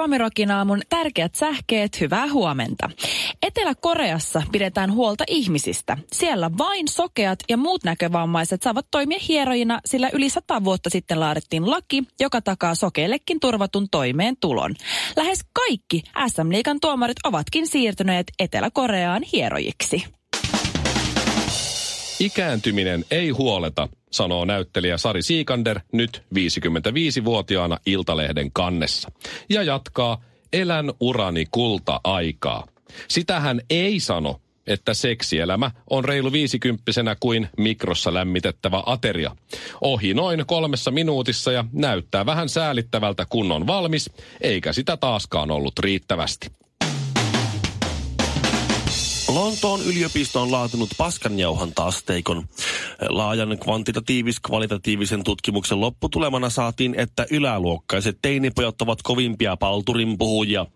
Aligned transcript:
Suomirokin 0.00 0.50
aamun 0.50 0.80
tärkeät 0.88 1.34
sähkeet, 1.34 2.00
hyvää 2.00 2.32
huomenta. 2.32 2.90
Etelä-Koreassa 3.42 4.42
pidetään 4.52 4.92
huolta 4.92 5.24
ihmisistä. 5.26 5.96
Siellä 6.12 6.50
vain 6.58 6.88
sokeat 6.88 7.38
ja 7.48 7.56
muut 7.56 7.84
näkövammaiset 7.84 8.62
saavat 8.62 8.86
toimia 8.90 9.18
hierojina, 9.28 9.80
sillä 9.84 10.10
yli 10.12 10.30
sata 10.30 10.64
vuotta 10.64 10.90
sitten 10.90 11.20
laadittiin 11.20 11.70
laki, 11.70 12.02
joka 12.20 12.40
takaa 12.40 12.74
sokeillekin 12.74 13.40
turvatun 13.40 13.86
toimeentulon. 13.90 14.74
Lähes 15.16 15.40
kaikki 15.52 16.02
SM-liikan 16.28 16.80
tuomarit 16.80 17.18
ovatkin 17.24 17.66
siirtyneet 17.66 18.26
Etelä-Koreaan 18.38 19.22
hierojiksi. 19.22 20.04
Ikääntyminen 22.20 23.04
ei 23.10 23.30
huoleta, 23.30 23.88
sanoo 24.10 24.44
näyttelijä 24.44 24.98
Sari 24.98 25.22
Siikander 25.22 25.80
nyt 25.92 26.22
55-vuotiaana 26.34 27.78
Iltalehden 27.86 28.52
kannessa. 28.52 29.12
Ja 29.48 29.62
jatkaa, 29.62 30.24
elän 30.52 30.92
urani 31.00 31.44
kulta-aikaa. 31.50 32.66
Sitä 33.08 33.40
hän 33.40 33.60
ei 33.70 34.00
sano, 34.00 34.40
että 34.66 34.94
seksielämä 34.94 35.70
on 35.90 36.04
reilu 36.04 36.32
viisikymppisenä 36.32 37.16
kuin 37.20 37.48
mikrossa 37.58 38.14
lämmitettävä 38.14 38.82
ateria. 38.86 39.36
Ohi 39.80 40.14
noin 40.14 40.46
kolmessa 40.46 40.90
minuutissa 40.90 41.52
ja 41.52 41.64
näyttää 41.72 42.26
vähän 42.26 42.48
säälittävältä 42.48 43.26
kun 43.28 43.52
on 43.52 43.66
valmis, 43.66 44.10
eikä 44.40 44.72
sitä 44.72 44.96
taaskaan 44.96 45.50
ollut 45.50 45.78
riittävästi. 45.78 46.59
Lontoon 49.34 49.80
yliopisto 49.86 50.42
on 50.42 50.52
laatinut 50.52 50.90
paskanjauhanta-asteikon. 50.98 52.48
Laajan 53.08 53.58
kvantitatiivis-kvalitatiivisen 53.58 55.24
tutkimuksen 55.24 55.80
lopputulemana 55.80 56.50
saatiin, 56.50 56.94
että 56.98 57.26
yläluokkaiset 57.30 58.18
teinipojat 58.22 58.82
ovat 58.82 59.02
kovimpia 59.02 59.56
palturin 59.56 60.18
puhujia. 60.18 60.66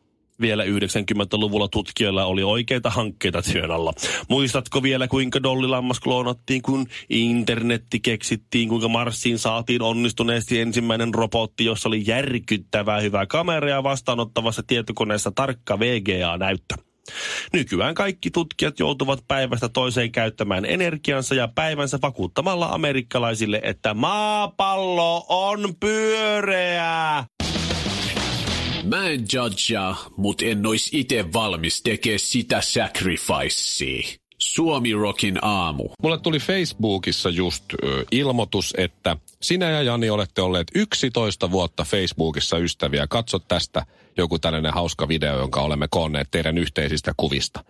Vielä 0.40 0.64
90-luvulla 0.64 1.68
tutkijoilla 1.68 2.24
oli 2.24 2.42
oikeita 2.42 2.90
hankkeita 2.90 3.42
työn 3.42 3.70
alla. 3.70 3.92
Muistatko 4.28 4.82
vielä, 4.82 5.08
kuinka 5.08 5.42
dollilammas 5.42 6.00
kloonattiin, 6.00 6.62
kun 6.62 6.86
internetti 7.10 8.00
keksittiin, 8.00 8.68
kuinka 8.68 8.88
Marsiin 8.88 9.38
saatiin 9.38 9.82
onnistuneesti 9.82 10.60
ensimmäinen 10.60 11.14
robotti, 11.14 11.64
jossa 11.64 11.88
oli 11.88 12.02
järkyttävää 12.06 13.00
hyvä 13.00 13.26
kamera 13.26 13.68
ja 13.68 13.82
vastaanottavassa 13.82 14.62
tietokoneessa 14.66 15.32
tarkka 15.34 15.78
VGA-näyttö. 15.78 16.83
Nykyään 17.52 17.94
kaikki 17.94 18.30
tutkijat 18.30 18.78
joutuvat 18.78 19.24
päivästä 19.28 19.68
toiseen 19.68 20.12
käyttämään 20.12 20.64
energiansa 20.64 21.34
ja 21.34 21.48
päivänsä 21.54 21.98
vakuuttamalla 22.02 22.66
amerikkalaisille, 22.66 23.60
että 23.62 23.94
maapallo 23.94 25.26
on 25.28 25.74
pyöreä. 25.80 27.24
Mä 28.84 29.08
en 29.08 29.24
judgea, 29.32 29.94
mut 30.16 30.42
en 30.42 30.66
ois 30.66 30.90
ite 30.92 31.32
valmis 31.32 31.82
tekee 31.82 32.18
sitä 32.18 32.60
sacrificea. 32.60 34.23
Suomi 34.44 34.92
Rockin 34.92 35.38
aamu. 35.42 35.88
Mulle 36.02 36.18
tuli 36.18 36.38
Facebookissa 36.38 37.30
just 37.30 37.64
ö, 37.72 38.04
ilmoitus, 38.10 38.74
että 38.78 39.16
sinä 39.42 39.70
ja 39.70 39.82
Jani 39.82 40.10
olette 40.10 40.42
olleet 40.42 40.66
11 40.74 41.50
vuotta 41.50 41.84
Facebookissa 41.84 42.58
ystäviä. 42.58 43.06
Katso 43.06 43.38
tästä 43.38 43.86
joku 44.16 44.38
tällainen 44.38 44.72
hauska 44.72 45.08
video, 45.08 45.38
jonka 45.38 45.60
olemme 45.60 45.86
koonneet 45.90 46.28
teidän 46.30 46.58
yhteisistä 46.58 47.12
kuvista. 47.16 47.64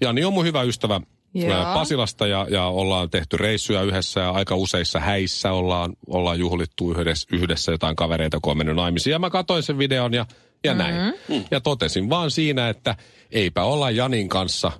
Jani 0.00 0.24
on 0.24 0.32
mun 0.32 0.44
hyvä 0.44 0.62
ystävä 0.62 1.00
Joo. 1.34 1.52
ää, 1.52 1.74
Pasilasta 1.74 2.26
ja, 2.26 2.46
ja 2.50 2.64
ollaan 2.64 3.10
tehty 3.10 3.36
reissuja 3.36 3.82
yhdessä 3.82 4.20
ja 4.20 4.30
aika 4.30 4.56
useissa 4.56 5.00
häissä 5.00 5.52
ollaan, 5.52 5.92
ollaan 6.06 6.38
juhlittu 6.38 6.90
yhdessä, 6.90 7.28
yhdessä 7.32 7.72
jotain 7.72 7.96
kavereita, 7.96 8.38
kun 8.42 8.50
on 8.50 8.56
mennyt 8.56 8.76
naimisiin. 8.76 9.12
Ja 9.12 9.18
mä 9.18 9.30
katsoin 9.30 9.62
sen 9.62 9.78
videon 9.78 10.14
ja, 10.14 10.26
ja 10.64 10.74
näin. 10.74 10.94
Mm-hmm. 10.94 11.44
Ja 11.50 11.60
totesin 11.60 12.10
vaan 12.10 12.30
siinä, 12.30 12.68
että 12.68 12.96
eipä 13.30 13.64
olla 13.64 13.90
Janin 13.90 14.28
kanssa, 14.28 14.72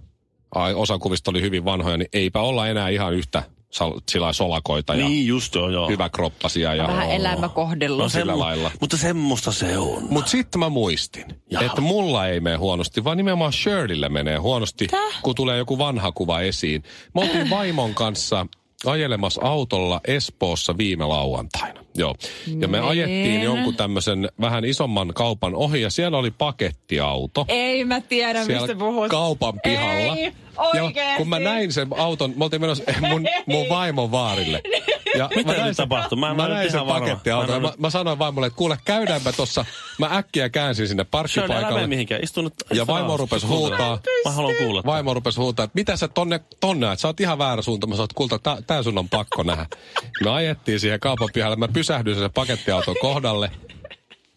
ai, 0.54 0.74
osa 0.74 0.98
kuvista 0.98 1.30
oli 1.30 1.40
hyvin 1.42 1.64
vanhoja, 1.64 1.96
niin 1.96 2.08
eipä 2.12 2.40
olla 2.40 2.68
enää 2.68 2.88
ihan 2.88 3.14
yhtä 3.14 3.42
sal, 3.70 4.00
sillä 4.10 4.32
solakoita 4.32 4.94
ja 4.94 5.08
Niin 5.08 5.26
just 5.26 5.54
joo, 5.54 5.68
joo. 5.70 5.88
hyväkroppasia. 5.88 6.74
Ja, 6.74 6.86
Vähän 6.86 7.10
elämäkohdellut. 7.10 7.98
No 7.98 8.08
sillä 8.08 8.32
semmo- 8.32 8.38
lailla. 8.38 8.70
Mutta 8.80 8.96
semmoista 8.96 9.52
se 9.52 9.78
on. 9.78 10.06
Mutta 10.10 10.30
sitten 10.30 10.58
mä 10.58 10.68
muistin, 10.68 11.24
Jaha. 11.50 11.64
että 11.64 11.80
mulla 11.80 12.26
ei 12.28 12.40
mene 12.40 12.56
huonosti, 12.56 13.04
vaan 13.04 13.16
nimenomaan 13.16 13.52
Shirleylle 13.52 14.08
menee 14.08 14.36
huonosti, 14.36 14.86
Täh? 14.86 15.22
kun 15.22 15.34
tulee 15.34 15.58
joku 15.58 15.78
vanha 15.78 16.12
kuva 16.12 16.40
esiin. 16.40 16.82
Me 17.14 17.20
oltiin 17.20 17.50
vaimon 17.50 17.94
kanssa 17.94 18.46
ajelemassa 18.86 19.40
autolla 19.44 20.00
Espoossa 20.06 20.78
viime 20.78 21.04
lauantaina. 21.04 21.80
Joo. 21.94 22.14
Ja 22.60 22.68
me 22.68 22.78
Niin. 22.78 22.88
ajettiin 22.90 23.42
jonkun 23.42 23.76
tämmöisen 23.76 24.28
vähän 24.40 24.64
isomman 24.64 25.12
kaupan 25.14 25.54
ohi 25.54 25.80
ja 25.80 25.90
siellä 25.90 26.18
oli 26.18 26.30
pakettiauto. 26.30 27.44
Ei 27.48 27.84
mä 27.84 28.00
tiedä, 28.00 28.44
siellä 28.44 28.66
mistä 28.66 28.78
puhut. 28.78 29.08
kaupan 29.08 29.60
pihalla. 29.62 30.16
Ei, 30.16 30.32
ja 30.74 30.92
kun 31.16 31.28
mä 31.28 31.38
näin 31.38 31.72
sen 31.72 31.88
auton, 31.98 32.32
me 32.36 32.44
oltiin 32.44 32.60
menossa 32.60 32.84
mun, 33.08 33.26
mun 33.46 33.68
vaimon 33.68 34.10
vaarille. 34.10 34.62
Ja 35.18 35.30
Mitä 35.36 35.52
mä 35.52 35.58
näin 35.58 35.76
tapahtui? 35.76 36.18
Mä 36.18 36.30
en- 36.30 36.36
Mä, 36.36 36.42
mä 36.42 36.54
näin 36.54 36.70
sen 36.70 36.86
pakettiauton. 36.86 37.62
Mä 37.62 37.68
Mä, 37.68 37.74
mä 37.78 37.90
sanoin 37.90 38.18
vaimolle, 38.18 38.46
että 38.46 38.56
kuule 38.56 38.78
käydäänpä 38.84 39.32
tossa. 39.32 39.64
Mä 39.98 40.16
äkkiä 40.16 40.48
käänsin 40.48 40.88
sinne 40.88 41.04
parkkipaikalle. 41.04 41.74
mene 41.74 41.86
mihinkään. 41.86 42.22
Istu 42.24 42.42
nyt. 42.42 42.54
Ja 42.74 42.86
vaimo 42.86 43.16
Kuuntele. 43.16 43.40
huutaa. 43.46 43.98
Mä 44.24 44.30
haluan 44.30 44.54
kuulla. 44.56 44.82
Vaimo 44.86 45.14
rupesi 45.14 45.40
huutaa, 45.40 45.64
että 45.64 45.74
mitä 45.74 45.96
sä 45.96 46.08
tonne, 46.08 46.40
tonne, 46.60 46.86
että 46.86 47.00
sä 47.00 47.08
oot 47.08 47.20
ihan 47.20 47.38
väärä 47.38 47.62
suunta. 47.62 47.86
Mä 47.86 47.94
sanoin, 47.94 48.04
että 48.04 48.14
kulta, 48.16 48.38
tää, 48.38 48.56
tää 48.66 48.82
sun 48.82 48.98
on 48.98 49.08
pakko 49.08 49.42
nähdä. 49.42 49.66
Me 50.24 50.30
ajettiin 50.30 50.80
siihen 50.80 51.00
kaupan 51.00 51.28
pihalle. 51.32 51.56
Mä 51.56 51.68
pysähdyin 51.68 52.16
sen 52.16 52.32
pakettiauton 52.32 52.96
kohdalle. 53.00 53.50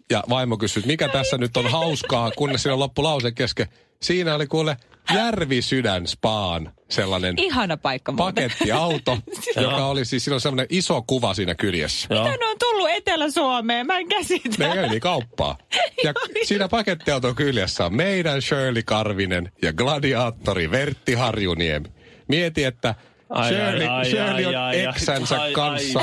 Ja 0.10 0.24
vaimo 0.30 0.58
kysyi, 0.58 0.80
että 0.82 0.88
mikä 0.88 1.08
tässä 1.10 1.38
nyt 1.38 1.58
on 1.58 1.72
hauskaa, 1.72 2.32
kunnes 2.32 2.64
siinä 2.64 2.80
loppu 2.80 3.04
lause 3.04 3.32
kesken. 3.32 3.68
Siinä 4.02 4.36
oli 4.36 4.48
kuule 4.48 4.78
Järvisydän 5.14 6.08
Spaan 6.08 6.72
sellainen 6.90 7.34
Ihana 7.38 7.78
paikka 7.78 8.12
muuten. 8.12 8.50
pakettiauto, 8.50 9.18
joka 9.62 9.86
oli 9.86 10.06
siis, 10.06 10.24
siinä 10.24 10.36
on 10.36 10.42
sellainen 10.42 10.68
iso 10.70 11.02
kuva 11.08 11.34
siinä 11.34 11.56
kyljessä. 11.56 12.08
Mitä 12.10 12.38
ne 12.38 12.46
on 12.48 12.56
tullut 12.60 12.90
Etelä-Suomeen? 12.90 13.88
Mä 13.88 13.98
en 13.98 14.08
käsitä. 14.08 14.68
Ne 14.68 14.76
kävi 14.76 15.00
kauppaa. 15.00 15.58
Ja 16.04 16.14
siinä 16.48 16.68
pakettiauton 16.68 17.36
kyljessä 17.36 17.86
on 17.86 17.96
meidän 17.96 18.42
Shirley 18.42 18.84
Karvinen 18.84 19.52
ja 19.62 19.74
gladiaattori 19.74 20.72
Vertti 20.72 21.14
Harjuniemi. 21.14 21.88
Mieti, 22.28 22.64
että 22.64 22.96
Ai, 23.30 23.50
Shirley, 23.50 23.88
ai, 23.88 23.88
ai, 23.88 24.06
Shirley 24.06 24.46
on 24.46 24.56
ai, 24.56 24.78
ai, 24.78 24.86
eksänsä 24.86 25.42
ai, 25.42 25.52
kanssa 25.52 26.00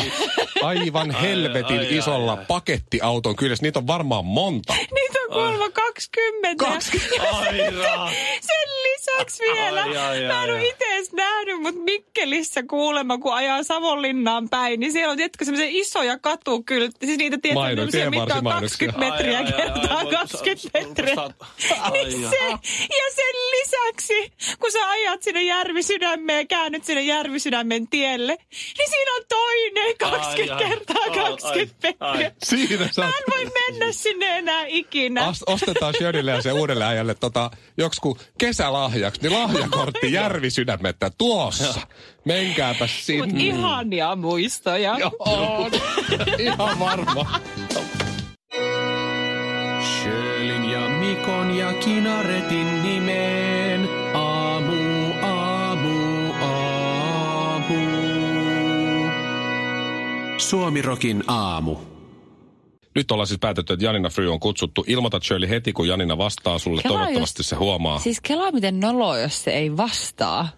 aivan 0.63 1.11
helvetin 1.23 1.79
ai, 1.79 1.87
ai, 1.87 1.97
isolla 1.99 2.33
ai. 2.33 2.45
pakettiauton 2.49 3.37
kyljessä. 3.37 3.63
Niitä 3.63 3.79
on 3.79 3.87
varmaan 3.87 4.25
monta. 4.25 4.73
Niitä 4.75 5.19
on 5.26 5.26
kuulemma 5.33 5.71
20. 5.71 6.65
20. 6.65 7.37
Ai, 7.39 7.59
ra. 7.71 8.11
Sen 8.41 8.69
lisäksi 8.85 9.43
vielä. 9.43 9.83
Ai, 9.83 9.97
ai, 9.97 10.21
mä 10.21 10.25
en 10.25 10.31
ai, 10.31 10.51
ole 10.51 10.59
ai. 10.59 10.69
itse 10.69 10.85
edes 10.85 11.13
nähnyt, 11.13 11.63
mutta 11.63 11.81
Mikkelissä 11.81 12.63
kuulemma, 12.63 13.19
kun 13.19 13.35
ajaa 13.35 13.63
Savonlinnaan 13.63 14.49
päin, 14.49 14.81
niin 14.81 14.93
siellä 14.93 15.11
on 15.11 15.17
tietysti 15.17 15.45
semmoisia 15.45 15.81
isoja 15.81 16.19
katukyltti. 16.19 17.07
Siis 17.07 17.19
niitä 17.19 17.39
tietysti 17.43 17.61
Maino- 17.61 17.77
semmoisia, 17.77 18.11
mitkä 18.11 18.23
on 18.23 18.29
tienvarsimainoksia. 18.29 18.89
20 18.93 19.17
metriä 19.17 19.39
Ai, 19.39 19.45
ai, 19.45 19.53
ai, 19.53 19.81
kertaa 19.81 19.99
ai, 19.99 20.07
20 20.07 20.69
voi- 20.75 20.87
metriä. 20.87 21.15
ai, 21.81 22.05
Niin 22.05 22.25
ai. 22.25 22.31
se, 22.31 22.37
ja 22.81 23.07
sen 23.15 23.35
lisäksi, 23.53 24.33
kun 24.61 24.73
sä 24.73 24.89
ajat 24.91 25.23
sinne 25.23 25.43
Järvisydämeen 25.43 26.39
ja 26.39 26.47
käännyt 26.47 26.85
sinne 26.85 27.03
Järvisydämen 27.03 27.89
tielle, 27.89 28.37
niin 28.79 28.91
siinä 28.91 29.15
on 29.17 29.23
toinen 29.29 29.97
20 29.99 30.55
Ai, 30.57 30.63
ai. 30.65 30.71
kertaa 30.71 30.97
Ai, 31.03 31.11
20 31.31 31.93
ai, 32.01 32.13
metriä. 32.19 32.33
Siinä 32.45 32.89
sä 32.93 33.03
Mä 33.03 33.09
en 33.09 33.25
voi 33.35 33.51
mennä 33.69 33.93
sinne 33.93 34.39
enää 34.39 34.65
ikinä. 34.67 35.16
Ast- 35.23 35.43
ostetaan 35.47 35.95
Shirleylle 35.95 36.31
ja 36.31 36.43
se 36.43 36.53
uudelle 36.53 36.85
äijälle 36.85 37.15
tota, 37.15 37.51
joksiku 37.79 38.19
kesälahjaksi, 38.39 39.21
niin 39.23 39.33
lahjakortti 39.33 40.13
Järvisydämettä 40.13 41.11
tuossa. 41.19 41.81
Menkääpä 42.25 42.85
Mut 42.85 42.91
sinne. 43.01 43.45
ihania 43.45 44.17
muistoja. 44.17 44.97
On. 45.19 45.71
Ihan 46.39 46.79
varma. 46.79 47.41
Sjölin 49.81 50.71
ja 50.71 50.81
Mikon 50.89 51.51
ja 51.57 51.73
Kinaretin 51.73 52.83
nimeen. 52.83 53.89
Aamu, 54.15 55.13
aamu, 55.23 56.33
aamu. 56.33 57.77
Suomi 60.39 60.83
Rockin 60.83 61.25
aamu. 61.27 61.96
Nyt 62.97 63.11
ollaan 63.11 63.27
siis 63.27 63.41
päätetty, 63.41 63.73
että 63.73 63.85
Janina 63.85 64.09
Fry 64.09 64.33
on 64.33 64.41
kutsuttu. 64.41 64.85
Ilmoita 64.87 65.21
Shirley 65.25 65.49
heti, 65.49 65.73
kun 65.73 65.89
Janina 65.89 66.19
vastaa 66.19 66.59
sulle. 66.59 66.83
Kelaa, 66.83 66.99
Toivottavasti 66.99 67.41
jos- 67.41 67.49
se 67.49 67.57
huomaa. 67.57 67.99
Siis 67.99 68.21
kelaa 68.21 68.53
miten 68.53 68.81
noloa, 68.81 69.19
jos 69.19 69.45
se 69.45 69.51
ei 69.51 69.77
vastaa. 69.77 70.49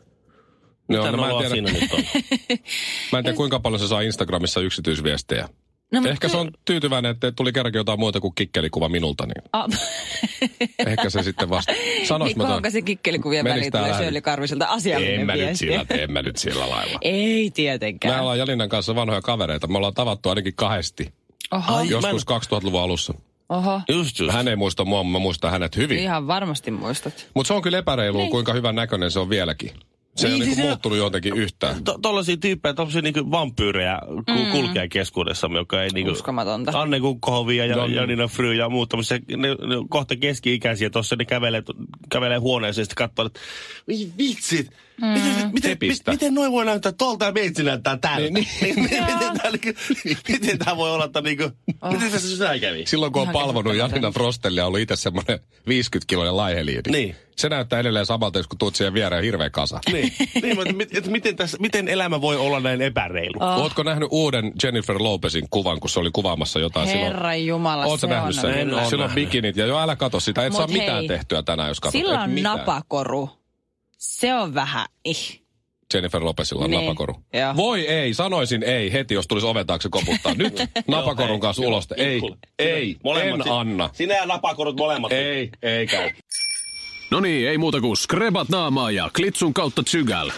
Joo, 0.88 1.05
Mitä 1.06 1.17
no, 1.17 1.23
mä, 1.23 1.31
en 1.31 1.37
tiedä, 1.37 1.50
siinä 1.55 1.73
nyt 1.73 1.93
on? 1.93 1.99
mä 3.12 3.19
en 3.19 3.25
tiedä, 3.25 3.37
kuinka 3.37 3.61
paljon 3.61 3.81
se 3.81 3.88
saa 3.88 4.00
Instagramissa 4.00 4.61
yksityisviestejä. 4.61 5.49
No, 5.93 6.00
Ehkä 6.11 6.29
se 6.29 6.37
on 6.37 6.50
tyytyväinen, 6.64 7.11
että 7.11 7.32
tuli 7.32 7.52
kerrankin 7.52 7.79
jotain 7.79 7.99
muuta 8.00 8.20
kuin 8.20 8.35
kikkelikuva 8.35 8.88
minulta, 8.88 9.26
niin 9.26 9.44
Ah, 9.52 9.67
ehkä 10.87 11.11
se 11.11 11.23
sitten 11.23 11.50
vasta. 11.50 11.73
Sanois 12.08 12.31
niin 12.31 12.38
mä 12.38 12.44
kauanko 12.44 12.70
se 12.70 12.82
kikkelikuvien 12.82 13.44
väliin 13.44 13.73
tulee? 13.73 13.94
Shirley 13.94 14.20
Karviselta 14.20 14.67
asiallinen 14.67 15.20
en 15.20 15.26
mä, 15.26 15.32
nyt 15.32 15.43
viesti. 15.44 15.67
sillä, 15.67 15.85
en 15.90 16.12
mä 16.12 16.23
nyt 16.23 16.37
sillä 16.37 16.69
lailla. 16.70 16.99
Ei 17.02 17.44
Me 17.44 17.50
tietenkään. 17.50 18.20
ollaan 18.20 18.38
Jalinan 18.38 18.69
kanssa 18.69 18.94
vanhoja 18.94 19.23
kavereita. 19.23 19.67
Me 19.67 19.76
ollaan 19.76 19.94
tavattu 19.94 20.29
ainakin 20.29 20.55
kahdesti. 20.55 21.12
Oho, 21.52 21.74
Ai, 21.76 21.88
Joskus 21.88 22.24
2000-luvun 22.26 22.82
alussa. 22.82 23.14
oho. 23.48 23.80
Just 23.88 24.18
just. 24.18 24.32
Hän 24.34 24.48
ei 24.48 24.56
muista 24.56 24.84
mua, 24.84 25.04
mä 25.04 25.18
muistan 25.18 25.50
hänet 25.50 25.76
hyvin. 25.76 25.98
Ihan 25.98 26.26
varmasti 26.26 26.70
muistat. 26.70 27.28
Mutta 27.34 27.48
se 27.48 27.54
on 27.54 27.62
kyllä 27.62 27.78
epäreilua, 27.78 28.28
kuinka 28.28 28.52
hyvän 28.52 28.74
näköinen 28.74 29.10
se 29.10 29.18
on 29.18 29.28
vieläkin. 29.30 29.70
Se 30.16 30.26
ei 30.26 30.32
Niin, 30.32 30.34
ole 30.34 30.44
niinku 30.44 30.44
siis 30.44 30.56
se- 30.56 30.62
muuttunut 30.62 30.98
jotenkin 30.98 31.36
yhtään. 31.36 31.84
To, 31.84 31.98
tollaisia 32.02 32.36
tyyppejä, 32.36 32.74
tommosia 32.74 33.02
niinku 33.02 33.30
vampyyrejä 33.30 33.98
mm. 34.28 34.50
kulkee 34.50 34.88
keskuudessamme, 34.88 35.58
joka 35.58 35.82
ei 35.82 35.90
niinku... 35.90 36.12
Uskomatonta. 36.12 36.80
Anne 36.80 37.00
Kukkohovia 37.00 37.66
ja 37.66 37.76
No, 37.76 37.86
Janina 37.86 38.28
Fry 38.28 38.54
ja 38.54 38.68
muut 38.68 38.88
tommosia, 38.88 39.18
ne, 39.28 39.48
ne, 39.48 39.54
kohta 39.88 40.16
keski-ikäisiä 40.16 40.90
tossa, 40.90 41.16
ne 41.16 41.24
kävelee, 41.24 41.62
kävelee 42.10 42.38
huoneeseen 42.38 42.82
ja 42.82 42.84
sitten 42.84 43.08
katsoo, 43.08 43.26
että 43.26 43.40
"Oi 43.90 44.12
vitsit, 44.18 44.70
mm. 45.00 45.08
miten, 45.52 45.76
miten, 45.80 46.04
miten, 46.10 46.34
noin 46.34 46.52
voi 46.52 46.64
näyttää 46.64 46.92
tolta 46.92 47.24
ja 47.24 47.32
meitsi 47.32 47.62
näyttää 47.62 47.96
tältä? 47.96 48.30
Niin, 48.30 48.46
Niin, 48.60 48.82
miten, 48.82 49.04
tää, 49.06 49.50
niinku, 49.50 49.80
miten 50.28 50.58
tää 50.58 50.76
voi 50.76 50.90
olla, 50.92 51.04
että 51.04 51.20
niinku, 51.20 51.50
miten 51.92 52.10
tässä 52.10 52.44
näin 52.44 52.60
kävi? 52.60 52.86
Silloin 52.86 53.12
kun 53.12 53.22
on 53.22 53.28
palvonut. 53.28 53.76
Janina 53.76 54.10
Frostellia, 54.10 54.66
ollut 54.66 54.80
itse 54.80 54.96
semmoinen 54.96 55.38
50-kiloinen 55.68 56.36
laiheliini. 56.36 56.82
Niin. 56.90 57.16
Se 57.36 57.48
näyttää 57.48 57.80
edelleen 57.80 58.06
samalta, 58.06 58.42
kun 58.42 58.58
tuut 58.58 58.76
siihen 58.76 58.94
viereen 58.94 59.24
hirveä 59.24 59.50
kasa. 59.50 59.80
Niin, 59.92 60.12
niin 60.42 60.56
mutta 60.56 60.72
mit, 60.72 60.96
et 60.96 61.06
miten, 61.06 61.36
tässä, 61.36 61.56
miten 61.60 61.88
elämä 61.88 62.20
voi 62.20 62.36
olla 62.36 62.60
näin 62.60 62.82
epäreilu? 62.82 63.38
Oh. 63.40 63.58
Ootko 63.58 63.82
nähnyt 63.82 64.08
uuden 64.10 64.52
Jennifer 64.62 64.96
Lopezin 64.98 65.46
kuvan, 65.50 65.80
kun 65.80 65.90
se 65.90 66.00
oli 66.00 66.10
kuvaamassa 66.12 66.60
jotain 66.60 66.88
silloin? 66.88 67.12
Herra 67.12 67.34
Jumala, 67.34 67.84
Ootko 67.84 67.98
se 67.98 68.06
nähnyt 68.06 68.36
on... 68.36 68.40
sen? 68.40 68.58
En 68.58 68.86
Silloin 68.88 69.10
bikinit 69.10 69.56
ja 69.56 69.66
jo 69.66 69.78
älä 69.78 69.96
kato 69.96 70.20
sitä, 70.20 70.46
et 70.46 70.52
Mut 70.52 70.56
saa 70.56 70.66
mitään 70.66 70.98
hei, 70.98 71.08
tehtyä 71.08 71.42
tänään, 71.42 71.68
jos 71.68 71.80
katsot. 71.80 72.00
Sillä 72.00 72.22
on 72.22 72.30
mitään. 72.30 72.58
napakoru. 72.58 73.38
Se 73.98 74.34
on 74.34 74.54
vähän 74.54 74.86
ih. 75.04 75.40
Jennifer 75.94 76.24
Lopezilla 76.24 76.64
on 76.64 76.70
Niin, 76.70 76.80
napakoru. 76.84 77.22
joo. 77.32 77.56
Voi 77.56 77.86
ei, 77.88 78.14
sanoisin 78.14 78.62
ei 78.62 78.92
heti, 78.92 79.14
jos 79.14 79.26
tulisi 79.26 79.46
oven 79.46 79.66
taakse 79.66 79.88
koputtaa. 79.88 80.34
Nyt 80.34 80.54
napakorun 80.88 81.40
kanssa 81.40 81.62
ulos. 81.62 81.88
Ei, 81.96 82.20
ei, 82.58 82.96
Molemmat. 83.04 83.46
en 83.46 83.52
anna. 83.52 83.90
Sinä 83.92 84.14
ja 84.16 84.26
napakorut 84.26 84.76
molemmat. 84.76 85.12
Ei, 85.12 85.50
ei 85.62 85.86
käy. 85.86 86.10
No 87.10 87.20
niin, 87.20 87.48
ei 87.48 87.58
muuta 87.58 87.80
kuin 87.80 87.96
skrebat 87.96 88.48
naamaa 88.48 88.90
ja 88.90 89.10
klitsun 89.16 89.54
kautta 89.54 89.82
tsygäl. 89.82 90.30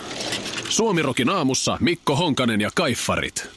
Suomirokin 0.69 1.31
aamussa 1.31 1.77
Mikko 1.81 2.17
Honkanen 2.17 2.61
ja 2.61 2.71
Kaiffarit. 2.75 3.49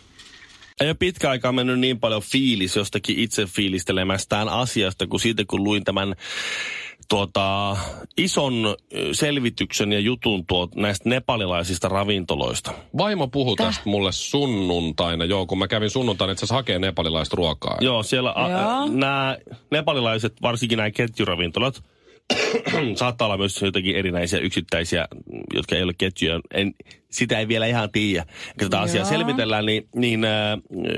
Ei 0.81 0.87
ole 0.87 0.93
pitkä 0.93 1.29
aikaa 1.29 1.51
mennyt 1.51 1.79
niin 1.79 1.99
paljon 1.99 2.21
fiilis 2.21 2.75
jostakin 2.75 3.19
itse 3.19 3.45
fiilistelemästään 3.45 4.49
asiasta, 4.49 5.07
kuin 5.07 5.19
siitä 5.19 5.43
kun 5.47 5.63
luin 5.63 5.83
tämän 5.83 6.15
tuota, 7.13 7.77
ison 8.17 8.75
selvityksen 9.11 9.91
ja 9.91 9.99
jutun 9.99 10.45
tuot, 10.45 10.75
näistä 10.75 11.09
nepalilaisista 11.09 11.89
ravintoloista. 11.89 12.71
Vaimo 12.97 13.27
puhui 13.27 13.55
tästä 13.55 13.81
mulle 13.85 14.11
sunnuntaina, 14.11 15.25
joo, 15.25 15.45
kun 15.45 15.57
mä 15.57 15.67
kävin 15.67 15.89
sunnuntaina 15.89 16.31
itse 16.31 16.39
asiassa 16.39 16.55
hakee 16.55 16.79
nepalilaista 16.79 17.35
ruokaa. 17.35 17.77
Joo, 17.81 18.03
siellä 18.03 18.33
Joo. 18.37 18.87
nämä 18.87 19.37
nepalilaiset, 19.71 20.33
varsinkin 20.41 20.77
nämä 20.77 20.91
ketjuravintolat, 20.91 21.83
saattaa 22.95 23.25
olla 23.25 23.37
myös 23.37 23.61
jotenkin 23.61 23.95
erinäisiä 23.95 24.39
yksittäisiä, 24.39 25.07
jotka 25.53 25.75
ei 25.75 25.83
ole 25.83 25.93
ketjuja. 25.97 26.39
En, 26.53 26.73
sitä 27.11 27.39
ei 27.39 27.47
vielä 27.47 27.65
ihan 27.65 27.91
tiedä. 27.91 28.23
Kun 28.23 28.69
tätä 28.69 28.81
asiaa 28.81 29.05
selvitellään, 29.05 29.65
niin, 29.65 29.87
niin 29.95 30.25
äh, 30.25 30.31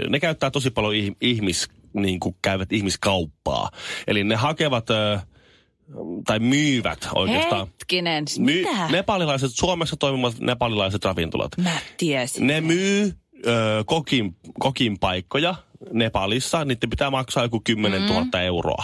ne 0.10 0.20
käyttää 0.20 0.52
tosi 0.52 0.72
paljon 0.72 0.94
ih- 0.94 1.18
ihmis, 1.22 1.68
niin 1.94 2.20
kuin 2.20 2.36
käyvät 2.42 2.74
ihmiskauppaa. 2.74 3.70
Eli 4.08 4.24
ne 4.24 4.36
hakevat 4.36 4.90
äh, 4.92 5.26
tai 6.26 6.40
myyvät 6.40 7.08
oikeastaan. 7.16 7.68
Hetkinen, 7.68 8.28
siis 8.28 8.40
Myy, 8.40 8.64
mitä? 8.64 8.88
nepalilaiset, 8.92 9.52
Suomessa 9.54 9.96
toimivat 9.96 10.40
nepalilaiset 10.40 11.06
ravintolat. 11.06 11.52
Mä 11.58 11.72
tiesin. 11.98 12.48
Ne 12.48 12.62
myy 12.62 13.14
ö, 13.48 13.84
kokin, 13.86 14.36
kokin 14.60 15.00
paikkoja 15.00 15.56
Nepalissa. 15.94 16.66
Niiden 16.66 16.90
pitää 16.90 17.10
maksaa 17.10 17.44
joku 17.44 17.62
10 17.64 18.02
000 18.02 18.24
mm. 18.24 18.30
euroa. 18.34 18.84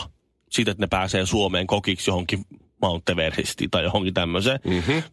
Siitä, 0.51 0.71
että 0.71 0.83
ne 0.83 0.87
pääsee 0.87 1.25
Suomeen 1.25 1.67
kokiksi 1.67 2.09
johonkin 2.09 2.45
Mount 2.81 3.09
Everestiin 3.09 3.69
tai 3.69 3.83
johonkin 3.83 4.13
tämmöiseen. 4.13 4.59
Mm-hmm. 4.65 5.03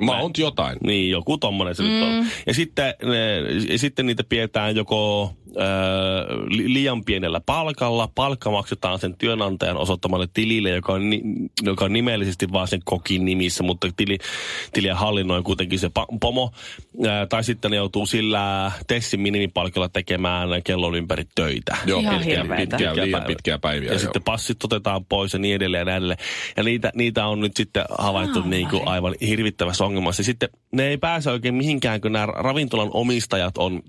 Mount 0.00 0.38
jotain. 0.38 0.78
Niin, 0.84 1.10
joku 1.10 1.38
tommonen 1.38 1.74
se 1.74 1.82
mm. 1.82 1.88
nyt 1.88 2.02
on. 2.02 2.26
Ja 2.46 2.54
sitten, 2.54 2.94
ne, 3.02 3.36
ja 3.72 3.78
sitten 3.78 4.06
niitä 4.06 4.24
pidetään 4.24 4.76
joko 4.76 5.32
li, 6.48 6.74
liian 6.74 7.04
pienellä 7.04 7.40
palkalla. 7.46 8.08
Palkka 8.14 8.50
maksetaan 8.50 8.98
sen 8.98 9.14
työnantajan 9.18 9.76
osoittamalle 9.76 10.28
tilille, 10.34 10.70
joka 10.70 10.92
on, 10.92 11.10
ni, 11.10 11.22
joka 11.62 11.84
on 11.84 11.92
nimellisesti 11.92 12.52
vaan 12.52 12.68
sen 12.68 12.80
kokin 12.84 13.24
nimissä, 13.24 13.62
mutta 13.62 13.88
tili, 13.96 14.18
tiliä 14.72 14.94
hallinnoi 14.94 15.42
kuitenkin 15.42 15.78
se 15.78 15.88
pa, 15.88 16.06
pomo. 16.20 16.52
Ö, 17.04 17.26
tai 17.28 17.44
sitten 17.44 17.70
ne 17.70 17.76
joutuu 17.76 18.06
sillä 18.06 18.72
Tessin 18.86 19.20
minimipalkalla 19.20 19.88
tekemään 19.88 20.48
kellon 20.64 20.94
ympäri 20.94 21.24
töitä. 21.34 21.76
Joo, 21.86 22.00
Ihan 22.00 22.18
pitkiä, 22.18 22.40
hirveetä. 22.40 22.76
pitkiä, 22.76 22.94
liian 22.94 23.10
päivä. 23.10 23.26
pitkiä 23.26 23.58
päiviä. 23.58 23.88
Ja 23.88 23.92
joo. 23.92 23.98
sitten 24.00 24.22
passit 24.22 24.64
otetaan 24.64 25.04
pois 25.04 25.32
ja 25.32 25.38
niin 25.38 25.54
edelleen 25.54 25.80
ja 25.80 25.84
näin 25.84 25.96
edelleen. 25.96 26.18
Ja 26.56 26.62
niitä, 26.62 26.92
niitä 26.94 27.26
on 27.26 27.40
nyt 27.40 27.56
sitten 27.56 27.84
havaittu 27.98 28.40
Ai. 28.42 28.48
niin 28.48 28.68
kuin 28.68 28.88
aivan 28.88 29.14
hirvittävässä 29.20 29.84
ongelmassa. 29.84 30.20
Ja 30.20 30.24
sitten 30.24 30.48
ne 30.72 30.88
ei 30.88 30.98
pääse 30.98 31.30
oikein 31.30 31.54
mihinkään, 31.54 32.00
kun 32.00 32.12
nämä 32.12 32.26
ravintolan 32.26 32.90
omistajat 32.92 33.58
on, 33.58 33.82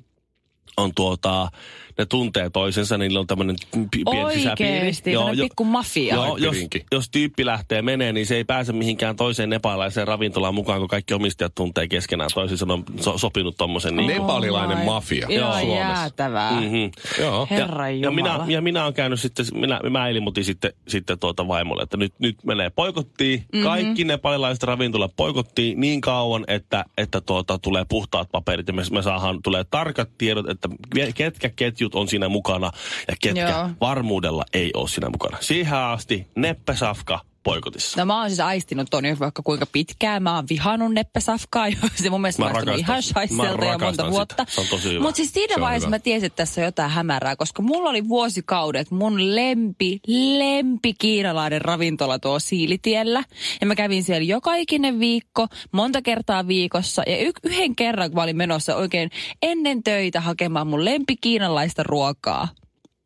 on 0.78 0.92
tuota, 0.96 1.50
ne 1.98 2.06
tuntee 2.06 2.50
toisensa, 2.50 2.98
niillä 2.98 3.20
on 3.20 3.28
tämmöinen 3.28 3.56
pi- 3.72 4.04
pieni 4.12 4.34
sisäpiiri. 4.34 4.74
Oikeesti, 4.74 5.12
tämmönen 5.14 5.38
pikku 5.38 5.64
mafia. 5.64 6.16
Joo, 6.16 6.38
jos, 6.38 6.56
jos 6.92 7.10
tyyppi 7.10 7.46
lähtee 7.46 7.82
menee, 7.82 8.14
niin 8.14 8.26
se 8.26 8.36
ei 8.36 8.44
pääse 8.44 8.74
mihinkään 8.74 9.16
toiseen 9.16 9.50
nepalaiseen 9.50 10.08
ravintolaan 10.08 10.56
mukaan, 10.56 10.80
kun 10.80 10.88
kaikki 10.88 11.14
omistajat 11.14 11.56
tuntee 11.56 11.88
keskenään. 11.88 12.30
Toisin 12.34 12.58
sanoen 12.58 12.84
so, 13.02 13.18
sopinut 13.18 13.58
tommosen. 13.58 13.96
Niin, 13.96 14.08
Nepalilainen 14.08 14.78
my- 14.78 14.86
mafia 14.86 15.28
Ihan 15.30 15.62
Suomessa. 15.62 15.76
jäätävää. 15.76 16.52
Mhm. 16.52 16.76
Joo. 17.20 17.48
Herra 17.50 17.90
ja, 17.90 17.98
ja, 17.98 18.12
minä, 18.12 18.40
ja 18.48 18.62
minä 18.62 18.84
olen 18.84 18.94
käynyt 18.94 19.20
sitten, 19.20 19.46
minä, 19.54 19.80
mä 19.90 20.08
ilmoitin 20.08 20.44
sitten, 20.44 20.74
sitten 20.88 21.20
tuota 21.20 21.48
vaimolle, 21.48 21.84
että 21.84 21.98
nyt, 21.98 22.14
nyt 22.20 22.36
menee 22.46 22.70
poikottiin. 22.70 23.40
Mhm. 23.40 23.46
Mm-hmm. 23.54 23.64
Kaikki 23.70 24.04
ne 24.04 24.18
palilaiset 24.18 24.64
ravintolat 24.64 25.12
poikottiin 25.16 25.80
niin 25.80 26.02
kauan, 26.02 26.44
että, 26.48 26.86
että 26.98 27.22
tuota, 27.22 27.58
tulee 27.60 27.86
puhtaat 27.90 28.30
paperit 28.32 28.68
ja 28.68 28.74
me, 28.74 28.84
me 28.92 29.02
saadaan, 29.02 29.40
tulee 29.44 29.64
tarkat 29.72 30.10
tiedot, 30.18 30.50
että 30.50 30.70
ketkä 31.16 31.50
ketjut 31.86 31.96
on 32.02 32.08
siinä 32.08 32.30
mukana 32.30 32.72
ja 33.08 33.16
ketkä 33.22 33.50
Joo. 33.50 33.70
varmuudella 33.82 34.46
ei 34.54 34.72
ole 34.74 34.88
siinä 34.88 35.10
mukana. 35.10 35.38
Siihen 35.42 35.74
asti 35.74 36.28
Neppe 36.36 36.76
Safka 36.76 37.20
poikotissa. 37.46 38.00
No 38.02 38.06
mä 38.06 38.20
oon 38.20 38.30
siis 38.30 38.40
aistinut 38.40 38.88
ton 38.92 39.06
jo 39.06 39.16
vaikka 39.20 39.42
kuinka 39.42 39.66
pitkään. 39.66 40.24
Mä 40.24 40.36
oon 40.36 40.46
vihannut 40.50 40.94
neppesafkaa 40.94 41.68
jo. 41.70 41.78
Se 41.96 42.10
mun 42.10 42.22
mielestä 42.22 42.44
Mä 42.44 42.50
maistunut 42.50 42.80
ihan 42.80 43.04
shaisselta 43.04 43.66
jo 43.66 43.78
monta 43.80 44.12
vuotta. 44.12 44.46
sitä. 44.50 44.78
Hyvä. 44.90 45.00
Mutta 45.02 45.16
siis 45.18 45.34
siinä 45.34 45.56
vaiheessa 45.62 45.88
hyvä. 45.88 45.96
mä 45.96 46.00
tiesin, 46.00 46.28
että 46.28 46.38
tässä 46.38 46.62
on 46.62 46.66
jotain 46.66 46.92
hämärää, 46.92 47.36
koska 47.36 47.62
mulla 47.62 47.90
oli 47.90 48.08
vuosikaudet 48.08 48.92
mun 48.92 49.36
lempi, 49.36 50.00
lempi 50.38 50.94
kiinalainen 50.94 51.62
ravintola 51.62 52.20
tuo 52.20 52.40
Siilitiellä. 52.40 53.24
Ja 53.62 53.68
mä 53.68 53.76
kävin 53.76 54.04
siellä 54.04 54.24
joka 54.24 54.56
ikinen 54.56 55.00
viikko, 55.00 55.48
monta 55.72 56.02
kertaa 56.02 56.48
viikossa. 56.48 57.04
Ja 57.08 57.18
y- 57.28 57.32
yhden 57.44 57.76
kerran, 57.76 58.10
kun 58.10 58.16
mä 58.16 58.24
olin 58.24 58.38
menossa 58.38 58.76
oikein 58.76 59.10
ennen 59.42 59.84
töitä 59.84 60.22
hakemaan 60.22 60.68
mun 60.68 60.86
lempi 60.86 61.16
kiinalaista 61.22 61.84
ruokaa. 61.84 62.48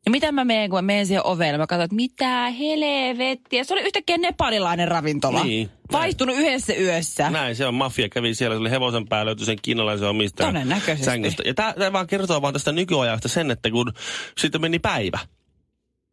Ja 0.10 0.12
mitä 0.12 0.32
mä 0.32 0.46
menen, 0.46 0.70
kun 0.70 0.78
mä 0.78 0.82
menen 0.82 1.06
siihen 1.08 1.25
ovelle, 1.25 1.58
mä 1.58 1.68
katson, 1.68 1.84
että 1.84 1.96
mitä 1.96 2.50
helvettiä. 2.50 3.63
Se 3.63 3.74
oli 3.74 3.82
yhtäkkiä 3.82 4.18
nepalilainen 4.18 4.88
ravintola. 4.88 5.44
Niin. 5.44 5.70
Vaihtunut 5.92 6.36
yhdessä 6.36 6.74
yössä. 6.74 7.30
Näin, 7.30 7.56
se 7.56 7.66
on 7.66 7.74
mafia. 7.74 8.10
Kävi 8.10 8.34
siellä, 8.36 8.56
se 8.56 8.60
oli 8.60 8.70
hevosen 8.72 9.08
päällä, 9.08 9.25
löytyi 9.25 9.46
sen 9.46 9.58
kiinalaisen 9.62 10.08
omistajan 10.08 10.54
Todennäköisesti. 10.54 11.06
sängystä. 11.06 11.44
Ja 11.46 11.54
tämä 11.54 11.94
vaan 11.94 12.08
kertoo 12.08 12.42
vaan 12.42 12.54
tästä 12.54 12.72
nykyajasta 12.72 13.28
sen, 13.28 13.51
että 13.51 13.72
kun 13.72 13.94
sitten 14.38 14.62
meni 14.62 14.80
päivä, 14.80 15.20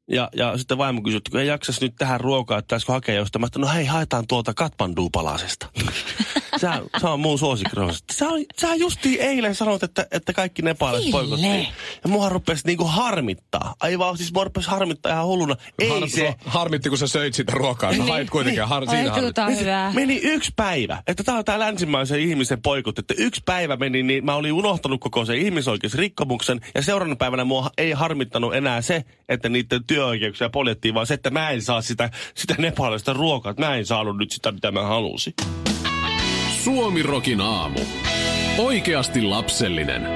Ja, 0.09 0.29
ja 0.35 0.59
sitten 0.59 0.79
vaimo 0.79 1.03
kysyi, 1.03 1.17
että 1.17 1.31
kun 1.31 1.41
ei 1.41 1.47
jaksas 1.47 1.81
nyt 1.81 1.95
tähän 1.99 2.21
ruokaa, 2.21 2.59
että 2.59 2.67
pitäisikö 2.67 2.93
hakea 2.93 3.15
jostain. 3.15 3.41
Mä 3.41 3.47
että 3.47 3.59
no 3.59 3.69
hei, 3.69 3.85
haetaan 3.85 4.27
tuolta 4.27 4.53
Katmandu-palasesta. 4.55 5.67
se, 6.61 6.69
se 7.01 7.07
on 7.07 7.21
mun 7.21 7.39
suosikki. 7.39 7.77
Sä, 8.13 8.27
sä 8.61 8.75
justiin 8.75 9.21
eilen 9.21 9.55
sanoit, 9.55 9.83
että, 9.83 10.07
että 10.11 10.33
kaikki 10.33 10.63
nepalaiset 10.63 11.11
poikot. 11.11 11.41
Niin. 11.41 11.69
Ja 12.05 12.09
mua 12.09 12.29
rupesi 12.29 12.67
niinku 12.67 12.85
harmittaa. 12.85 13.75
Aivan 13.81 14.17
siis 14.17 14.33
mua 14.33 14.45
rupesi 14.45 14.69
harmittaa 14.69 15.13
ihan 15.13 15.27
hulluna. 15.27 15.57
Ei 15.79 15.89
Har, 15.89 16.09
se. 16.09 16.35
Harmitti, 16.47 16.89
kun 16.89 16.99
sä 16.99 17.07
söit 17.07 17.35
sitä 17.35 17.53
ruokaa. 17.53 17.93
Sä 17.93 17.99
niin. 17.99 18.09
hait 18.09 18.31
kuitenkin 18.31 18.61
niin. 18.61 18.69
har, 18.69 18.87
siinä 18.89 19.15
hyvää. 19.61 19.93
Meni 20.01 20.21
yksi 20.23 20.53
päivä. 20.57 21.03
Että 21.07 21.25
tää 21.25 21.35
on 21.35 21.45
tää 21.45 21.59
länsimaisen 21.59 22.21
ihmisen 22.21 22.63
poikut. 22.63 22.99
Että 22.99 23.15
yksi 23.19 23.43
päivä 23.45 23.77
meni, 23.77 24.03
niin 24.03 24.25
mä 24.25 24.35
olin 24.35 24.53
unohtanut 24.53 25.01
koko 25.01 25.25
sen 25.25 25.37
ihmisoikeusrikkomuksen. 25.37 26.61
Ja 26.75 26.83
seuraavana 26.83 27.17
päivänä 27.17 27.45
mua 27.45 27.71
ei 27.79 27.93
harmittanut 27.93 28.55
enää 28.55 28.83
se, 28.83 29.05
että 29.29 29.49
niiden 29.49 29.85
työoikeuksia 29.97 30.51
poljettiin, 30.51 30.95
vaan 30.95 31.07
se, 31.07 31.15
että 31.15 31.31
mä 31.31 31.51
en 31.51 31.63
saa 31.63 31.81
sitä, 31.81 32.11
sitä 32.35 32.55
nepalaista 32.59 33.13
ruokaa. 33.13 33.51
Että 33.51 33.67
mä 33.67 33.77
en 33.77 33.87
saanut 33.87 34.19
nyt 34.19 34.31
sitä, 34.31 34.53
mitä 34.53 34.71
mä 34.71 34.83
halusin. 34.83 35.35
Suomirokin 36.65 37.41
aamu. 37.41 37.79
Oikeasti 38.59 39.23
lapsellinen. 39.23 40.09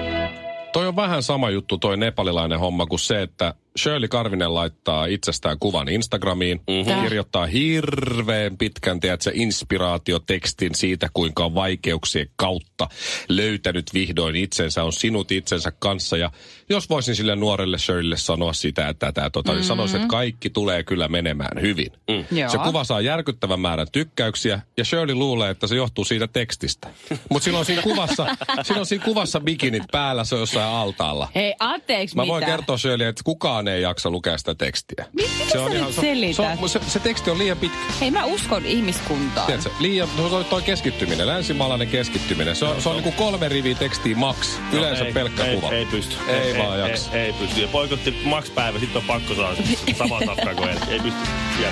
Toi 0.73 0.87
on 0.87 0.97
vähän 0.97 1.23
sama 1.23 1.51
juttu 1.51 1.79
toi 1.79 1.97
nepalilainen 1.97 2.59
homma 2.59 2.87
kuin 2.87 2.99
se, 2.99 3.23
että 3.23 3.55
Shirley 3.79 4.09
Karvinen 4.09 4.55
laittaa 4.55 5.07
itsestään 5.07 5.59
kuvan 5.59 5.89
Instagramiin, 5.89 6.61
mm-hmm. 6.69 7.03
kirjoittaa 7.03 7.47
hirveän 7.47 8.57
pitkän, 8.57 9.01
se 9.21 9.31
inspiraatiotekstin 9.35 10.75
siitä, 10.75 11.09
kuinka 11.15 11.45
on 11.45 11.55
vaikeuksien 11.55 12.27
kautta 12.37 12.89
löytänyt 13.29 13.95
vihdoin 13.95 14.37
itsensä, 14.37 14.85
on 14.85 14.93
sinut 14.93 15.33
itsensä 15.33 15.73
kanssa. 15.79 16.17
Ja 16.17 16.31
jos 16.71 16.91
voisin 16.91 17.17
sille 17.17 17.37
nuorelle 17.37 17.79
Shirleylle 17.79 18.17
sanoa 18.17 18.53
sitä, 18.53 18.89
että 18.89 19.13
tämä 19.13 19.31
tota, 19.31 19.53
mm-hmm. 19.53 19.65
sanoisin, 19.67 19.97
että 19.97 20.09
kaikki 20.09 20.51
tulee 20.51 20.83
kyllä 20.83 21.09
menemään 21.09 21.63
hyvin. 21.63 21.93
Mm. 22.11 22.25
Se 22.49 22.59
kuva 22.59 22.85
saa 22.85 23.01
järkyttävän 23.01 23.61
määrän 23.61 23.87
tykkäyksiä, 23.93 24.61
ja 24.77 24.85
Shirley 24.85 25.15
luulee, 25.15 25.51
että 25.51 25.67
se 25.67 25.77
johtuu 25.77 26.05
siitä 26.05 26.29
tekstistä. 26.29 26.89
Mutta 27.31 27.45
silloin 27.45 27.67
siinä 27.67 27.83
kuvassa, 27.83 28.27
silloin 28.63 28.87
siinä 28.87 29.05
kuvassa 29.05 29.41
bikinit 29.41 29.83
päällä, 29.93 30.25
se 30.25 30.35
on 30.35 30.41
jossain 30.41 30.75
altaalla. 30.75 31.29
Hei, 31.35 31.55
anteeksi 31.61 32.17
Mä 32.17 32.27
voin 32.27 32.45
kertoa 32.45 32.79
Shirley, 32.79 33.07
että 33.07 33.23
kukaan 33.25 33.60
ei 33.69 33.83
jaksa 33.83 34.11
lukea 34.11 34.39
sitä 34.39 34.55
tekstiä. 34.55 35.07
Mitä 35.13 35.53
se 35.53 35.59
on 35.59 35.73
ihan, 35.73 35.93
se, 35.93 36.01
se, 36.01 36.79
se, 36.79 36.91
se, 36.91 37.01
teksti 37.01 37.31
on 37.31 37.39
liian 37.39 37.57
pitkä. 37.57 37.79
Hei, 38.01 38.11
mä 38.11 38.25
uskon 38.25 38.67
ihmiskuntaan. 38.67 39.47
Tiedätkö, 39.47 39.71
liian, 39.79 40.09
toi, 40.17 40.45
toi 40.45 40.63
keskittyminen, 40.63 41.27
länsimaalainen 41.27 41.89
keskittyminen, 41.89 42.57
se 42.57 42.65
on, 42.65 42.83
se 42.83 42.89
on 42.89 42.95
niinku 42.95 43.13
kolme 43.13 43.49
riviä 43.49 43.75
tekstiä 43.75 44.17
max, 44.17 44.59
no, 44.73 44.79
yleensä 44.79 45.05
ei, 45.05 45.13
pelkkä 45.13 45.45
ei, 45.45 45.55
kuva. 45.55 45.73
Ei, 45.73 45.87
pysty. 45.87 46.17
Ei, 46.29 46.35
ei 46.35 46.59
vaan 46.59 46.81
ei, 46.81 46.89
jaksa. 46.89 47.13
Ei, 47.13 47.21
ei 47.21 47.33
pysty. 47.33 47.61
Ja 47.61 47.69
poikotti 47.69 48.17
max 48.25 48.55
päivä, 48.55 48.79
sitten 48.79 49.01
on 49.03 49.07
pakko 49.07 49.35
saada 49.35 49.57
sama 49.99 50.21
safka 50.27 50.55
kuin 50.55 50.69
Ei 50.69 51.01
pysty. 51.01 51.21
Ja. 51.63 51.69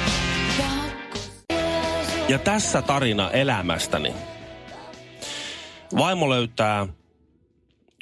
ja 2.28 2.38
tässä 2.38 2.82
tarina 2.82 3.30
elämästäni. 3.30 4.14
Vaimo 5.96 6.30
löytää 6.30 6.86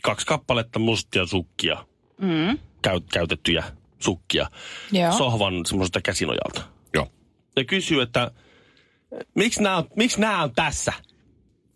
kaksi 0.03 0.27
kappaletta 0.27 0.79
mustia 0.79 1.27
sukkia. 1.27 1.87
Mm 2.19 2.59
käy, 2.87 3.01
käytettyjä 3.13 3.65
sukkia 3.99 4.51
Joo. 4.93 5.13
sohvan 5.13 5.67
semmoiselta 5.67 6.01
käsinojalta. 6.01 6.63
Joo. 6.95 7.09
Ja 7.57 7.65
kysyy, 7.65 8.03
että 8.03 8.31
miksi 9.35 9.63
nämä 9.63 9.77
on, 9.77 9.85
miksi 9.97 10.21
nämä 10.21 10.43
on 10.43 10.53
tässä? 10.55 10.93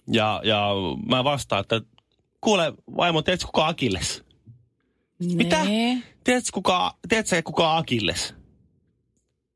Ja, 0.08 0.40
ja 0.44 0.68
mä 1.08 1.24
vastaan, 1.24 1.60
että 1.60 1.80
kuule 2.40 2.72
vaimo, 2.96 3.22
tiedätkö 3.22 3.46
kuka 3.46 3.68
Akilles? 3.68 4.24
Nee. 5.18 5.36
Mitä? 5.36 5.66
Tiedätkö 6.24 6.50
kuka, 6.54 6.96
tiedätkö 7.08 7.42
kuka 7.44 7.76
Akilles? 7.76 8.34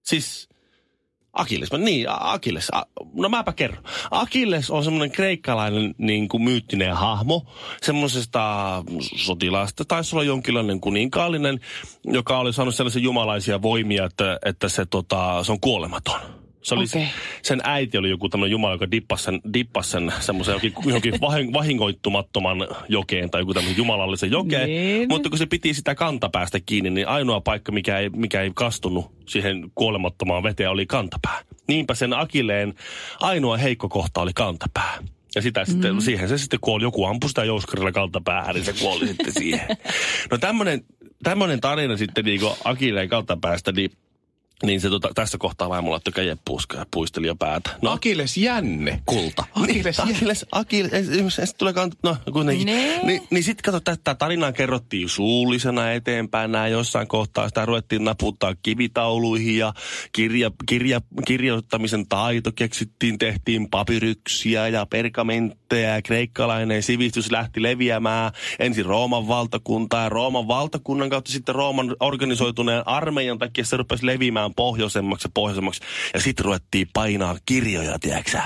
Siis 0.02 0.48
Akilles, 1.34 1.72
niin, 1.72 2.06
Akilles. 2.08 2.68
No 3.14 3.28
mäpä 3.28 3.52
kerron. 3.52 3.84
Akilles 4.10 4.70
on 4.70 4.84
semmoinen 4.84 5.10
kreikkalainen 5.10 5.94
niin 5.98 6.28
kuin 6.28 6.42
myyttinen 6.42 6.96
hahmo, 6.96 7.46
semmoisesta 7.82 8.82
sotilaasta, 9.16 9.84
taisi 9.84 10.16
olla 10.16 10.24
jonkinlainen 10.24 10.80
kuninkaallinen, 10.80 11.60
joka 12.04 12.38
oli 12.38 12.52
saanut 12.52 12.74
sellaisia 12.74 13.02
jumalaisia 13.02 13.62
voimia, 13.62 14.04
että, 14.04 14.38
että 14.44 14.68
se, 14.68 14.86
tota, 14.86 15.44
se 15.44 15.52
on 15.52 15.60
kuolematon. 15.60 16.43
Se 16.64 16.74
oli, 16.74 16.84
okay. 16.84 17.06
Sen 17.42 17.60
äiti 17.64 17.98
oli 17.98 18.10
joku 18.10 18.28
tämmöinen 18.28 18.50
jumala, 18.52 18.74
joka 18.74 18.90
dippasi 18.90 19.24
sen, 19.24 19.40
dippasi 19.54 19.90
sen 19.90 20.12
semmoisen 20.20 20.52
johonkin, 20.52 20.72
johonkin 20.86 21.20
vahingoittumattoman 21.52 22.68
jokeen 22.88 23.30
tai 23.30 23.40
joku 23.40 23.54
tämmöisen 23.54 23.76
jumalallisen 23.76 24.30
jokeen. 24.30 24.68
Niin. 24.68 25.08
Mutta 25.08 25.28
kun 25.28 25.38
se 25.38 25.46
piti 25.46 25.74
sitä 25.74 25.94
kantapäästä 25.94 26.60
kiinni, 26.66 26.90
niin 26.90 27.08
ainoa 27.08 27.40
paikka, 27.40 27.72
mikä 27.72 27.98
ei, 27.98 28.10
mikä 28.10 28.42
ei 28.42 28.50
kastunut 28.54 29.12
siihen 29.28 29.70
kuolemattomaan 29.74 30.42
veteen, 30.42 30.70
oli 30.70 30.86
kantapää. 30.86 31.40
Niinpä 31.68 31.94
sen 31.94 32.12
Akilleen 32.12 32.74
ainoa 33.20 33.56
heikko 33.56 33.88
kohta 33.88 34.20
oli 34.20 34.32
kantapää. 34.34 34.98
Ja 35.34 35.42
sitä 35.42 35.60
mm. 35.60 35.66
sitten, 35.66 36.00
siihen 36.00 36.28
se 36.28 36.38
sitten 36.38 36.60
kuoli. 36.60 36.82
Joku 36.82 37.04
ampui 37.04 37.28
sitä 37.28 37.44
jouskarilla 37.44 37.92
kantapäähän, 37.92 38.54
niin 38.54 38.64
se 38.64 38.72
kuoli 38.72 39.06
sitten 39.06 39.32
siihen. 39.32 39.68
No 40.30 40.38
tämmöinen 41.22 41.60
tarina 41.60 41.96
sitten 41.96 42.24
niin 42.24 42.40
Akilleen 42.64 43.08
kantapäästä, 43.08 43.72
niin 43.72 43.90
niin 44.66 44.80
se 44.80 44.90
tota, 44.90 45.10
tässä 45.14 45.38
kohtaa 45.38 45.68
vain 45.68 45.84
mulla 45.84 46.00
käjä 46.14 46.36
puuska 46.44 46.76
ja 46.76 46.86
puisteli 46.90 47.26
jo 47.26 47.34
päätä. 47.34 47.70
No. 47.82 47.92
Akilles 47.92 48.36
jänne, 48.36 49.02
kulta. 49.06 49.44
Akilles 49.54 49.98
niin, 49.98 50.16
Akilles, 50.16 50.46
Akilles, 50.52 51.06
se 51.28 51.56
tulee 51.58 51.72
kant... 51.72 51.94
No, 52.02 52.16
kuitenkin. 52.32 52.66
Nee. 52.66 53.04
Niin, 53.04 53.22
niin 53.30 53.44
sitten 53.44 53.62
kato, 53.64 53.80
tätä 53.80 54.14
tarinaa 54.14 54.52
kerrottiin 54.52 55.08
suullisena 55.08 55.92
eteenpäin. 55.92 56.52
Nämä 56.52 56.68
jossain 56.68 57.08
kohtaa 57.08 57.48
sitä 57.48 57.66
ruvettiin 57.66 58.04
naputtaa 58.04 58.54
kivitauluihin 58.62 59.58
ja 59.58 59.72
kirja, 60.12 60.50
kirja, 60.66 61.00
kirjoittamisen 61.26 62.06
taito 62.08 62.52
keksittiin, 62.52 63.18
tehtiin 63.18 63.70
papyryksiä 63.70 64.68
ja 64.68 64.86
pergamentteja 64.86 65.94
ja 65.94 66.02
kreikkalainen 66.02 66.82
sivistys 66.82 67.30
lähti 67.30 67.62
leviämään 67.62 68.32
ensin 68.58 68.86
Rooman 68.86 69.28
valtakuntaa 69.28 70.02
ja 70.02 70.08
Rooman 70.08 70.48
valtakunnan 70.48 71.10
kautta 71.10 71.32
sitten 71.32 71.54
Rooman 71.54 71.96
organisoituneen 72.00 72.88
armeijan 72.88 73.38
takia 73.38 73.64
se 73.64 73.76
rupesi 73.76 74.06
leviämään 74.06 74.53
pohjoisemmaksi 74.56 75.26
ja 75.26 75.30
pohjoisemmaksi. 75.34 75.80
Ja 76.14 76.20
sitten 76.20 76.44
ruvettiin 76.44 76.88
painaa 76.92 77.36
kirjoja, 77.46 77.98
tiedätkö 77.98 78.38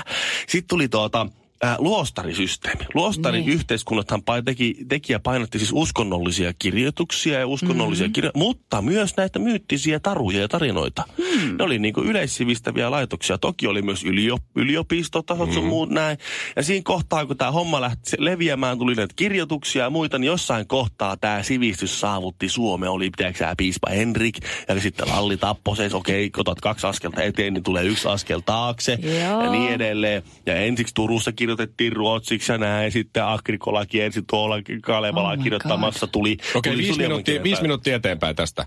Sitten 0.47 0.67
tuli 0.67 0.87
tuota, 0.87 1.27
äh, 1.63 1.75
luostarisysteemi. 1.79 2.85
Luostarin 2.93 3.45
niin. 3.45 3.53
yhteiskunnathan 3.53 4.21
teki, 4.45 4.75
teki 4.89 5.13
ja 5.13 5.19
painotti 5.19 5.59
siis 5.59 5.71
uskonnollisia 5.73 6.53
kirjoituksia 6.59 7.39
ja 7.39 7.47
uskonnollisia 7.47 8.05
mm-hmm. 8.05 8.13
kirjoja, 8.13 8.31
mutta 8.35 8.81
myös 8.81 9.17
näitä 9.17 9.39
myyttisiä 9.39 9.99
taruja 9.99 10.39
ja 10.39 10.47
tarinoita. 10.47 11.03
Mm. 11.17 11.23
Ne 11.57 11.63
oli 11.63 11.79
niin 11.79 11.93
kuin 11.93 12.07
yleissivistäviä 12.07 12.91
laitoksia. 12.91 13.37
Toki 13.37 13.67
oli 13.67 13.81
myös 13.81 14.03
yliop, 14.03 14.43
yliopistotasot 14.55 15.49
mm-hmm. 15.49 15.65
muut 15.65 15.89
näin. 15.89 16.17
Ja 16.55 16.63
siinä 16.63 16.81
kohtaa, 16.83 17.25
kun 17.25 17.37
tämä 17.37 17.51
homma 17.51 17.81
lähti 17.81 17.99
leviämään, 18.17 18.77
tuli 18.77 18.95
näitä 18.95 19.13
kirjoituksia 19.15 19.83
ja 19.83 19.89
muita, 19.89 20.17
niin 20.17 20.27
jossain 20.27 20.67
kohtaa 20.67 21.17
tämä 21.17 21.43
sivistys 21.43 21.99
saavutti 21.99 22.49
Suomea. 22.49 22.91
Oli, 22.91 23.09
pitääkö 23.09 23.55
piispa 23.57 23.89
Henrik 23.89 24.35
ja 24.67 24.79
sitten 24.79 25.07
Lalli 25.07 25.37
Tapposeis. 25.37 25.93
Okei, 25.93 26.25
okay, 26.25 26.41
otat 26.41 26.61
kaksi 26.61 26.87
askelta 26.87 27.23
eteen, 27.23 27.53
niin 27.53 27.63
tulee 27.63 27.83
yksi 27.83 28.07
askel 28.07 28.39
taakse 28.39 28.99
Joo. 29.01 29.43
ja 29.43 29.51
niin 29.51 29.73
edelleen. 29.73 30.23
Ja 30.45 30.55
ensiksi 30.55 30.93
Turussa 30.93 31.31
kirjoitettiin 31.31 31.93
ruotsiksi 31.93 32.51
ja 32.51 32.57
näin. 32.57 32.91
Sitten 32.91 33.25
Agrikola 33.25 33.85
kiersi 33.85 34.21
tuolla 34.29 34.55
Kalevala 34.81 35.31
oh 35.31 35.43
kirjoittamassa. 35.43 36.07
Tuli, 36.07 36.37
Okei, 36.55 36.73
okay, 36.73 36.77
viisi, 36.77 36.99
minuuttia, 36.99 37.43
viisi 37.43 37.61
minuuttia 37.61 37.95
eteenpäin 37.95 38.35
tästä. 38.35 38.65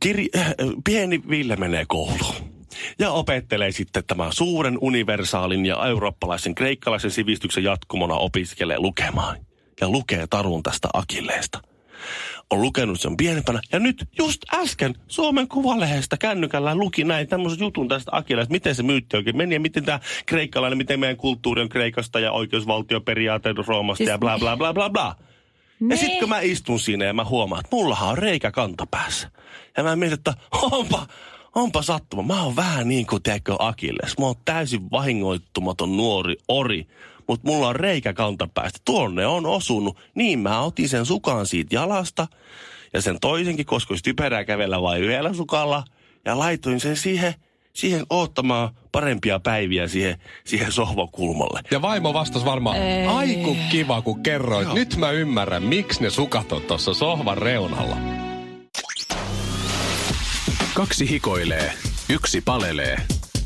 Kiri, 0.00 0.28
äh, 0.36 0.54
pieni 0.84 1.20
Ville 1.28 1.56
menee 1.56 1.84
kouluun 1.88 2.34
ja 2.98 3.10
opettelee 3.10 3.72
sitten 3.72 4.04
tämän 4.06 4.32
suuren 4.32 4.78
universaalin 4.80 5.66
ja 5.66 5.86
eurooppalaisen 5.86 6.54
kreikkalaisen 6.54 7.10
sivistyksen 7.10 7.64
jatkumona 7.64 8.14
opiskelee 8.14 8.78
lukemaan. 8.78 9.36
Ja 9.80 9.88
lukee 9.88 10.26
tarun 10.26 10.62
tästä 10.62 10.88
Akilleesta 10.92 11.60
on 12.50 12.62
lukenut 12.62 13.00
sen 13.00 13.16
pienempänä. 13.16 13.60
Ja 13.72 13.78
nyt 13.78 14.08
just 14.18 14.42
äsken 14.54 14.94
Suomen 15.08 15.48
Kuvalehdestä 15.48 16.16
kännykällä 16.16 16.74
luki 16.74 17.04
näin 17.04 17.28
tämmöisen 17.28 17.60
jutun 17.60 17.88
tästä 17.88 18.10
Akilasta, 18.14 18.52
miten 18.52 18.74
se 18.74 18.82
myytti 18.82 19.16
oikein 19.16 19.36
meni 19.36 19.54
ja 19.54 19.60
miten 19.60 19.84
tämä 19.84 20.00
kreikkalainen, 20.26 20.78
miten 20.78 21.00
meidän 21.00 21.16
kulttuuri 21.16 21.62
on 21.62 21.68
Kreikasta 21.68 22.20
ja 22.20 22.32
oikeusvaltioperiaate 22.32 23.54
Roomasta 23.66 23.98
siis... 23.98 24.08
ja 24.08 24.18
bla 24.18 24.38
bla 24.38 24.56
bla 24.56 24.74
bla 24.74 24.90
bla. 24.90 25.16
Ne. 25.80 25.94
Ja 25.94 25.98
sitten 25.98 26.20
kun 26.20 26.28
mä 26.28 26.40
istun 26.40 26.80
siinä 26.80 27.04
ja 27.04 27.14
mä 27.14 27.24
huomaan, 27.24 27.60
että 27.60 27.76
mullahan 27.76 28.08
on 28.08 28.18
reikä 28.18 28.50
kantapäässä. 28.50 29.30
Ja 29.76 29.82
mä 29.82 29.96
mietin, 29.96 30.18
että 30.18 30.34
onpa, 30.52 31.06
onpa 31.54 31.82
sattuma. 31.82 32.22
Mä 32.34 32.42
oon 32.42 32.56
vähän 32.56 32.88
niin 32.88 33.06
kuin, 33.06 33.22
tiedätkö, 33.22 33.56
Akilles. 33.58 34.18
Mä 34.18 34.26
oon 34.26 34.34
täysin 34.44 34.90
vahingoittumaton 34.90 35.96
nuori 35.96 36.36
ori 36.48 36.86
mutta 37.28 37.48
mulla 37.48 37.68
on 37.68 37.76
reikä 37.76 38.12
kantapäästä. 38.12 38.78
Tuonne 38.84 39.26
on 39.26 39.46
osunut. 39.46 39.98
Niin 40.14 40.38
mä 40.38 40.60
otin 40.60 40.88
sen 40.88 41.06
sukan 41.06 41.46
siitä 41.46 41.74
jalasta 41.74 42.26
ja 42.92 43.02
sen 43.02 43.20
toisenkin, 43.20 43.66
koska 43.66 43.92
olisi 43.92 44.04
typerää 44.04 44.44
kävellä 44.44 44.82
vain 44.82 45.02
yhdellä 45.02 45.34
sukalla. 45.34 45.84
Ja 46.24 46.38
laitoin 46.38 46.80
sen 46.80 46.96
siihen, 46.96 47.34
siihen 47.78 48.06
oottamaan 48.10 48.70
parempia 48.92 49.40
päiviä 49.40 49.88
siihen, 49.88 50.18
siihen 50.44 50.72
sohvakulmalle. 50.72 51.60
Ja 51.70 51.82
vaimo 51.82 52.12
vastasi 52.12 52.44
varmaan, 52.44 52.76
aiku 53.16 53.56
kiva 53.70 54.02
kun 54.02 54.22
kerroit. 54.22 54.64
Joo. 54.64 54.74
Nyt 54.74 54.96
mä 54.96 55.10
ymmärrän, 55.10 55.62
miksi 55.62 56.02
ne 56.02 56.10
sukat 56.10 56.52
on 56.52 56.62
tuossa 56.62 56.94
sohvan 56.94 57.38
reunalla. 57.38 57.96
Kaksi 60.74 61.10
hikoilee, 61.10 61.72
yksi 62.08 62.40
palelee. 62.40 62.96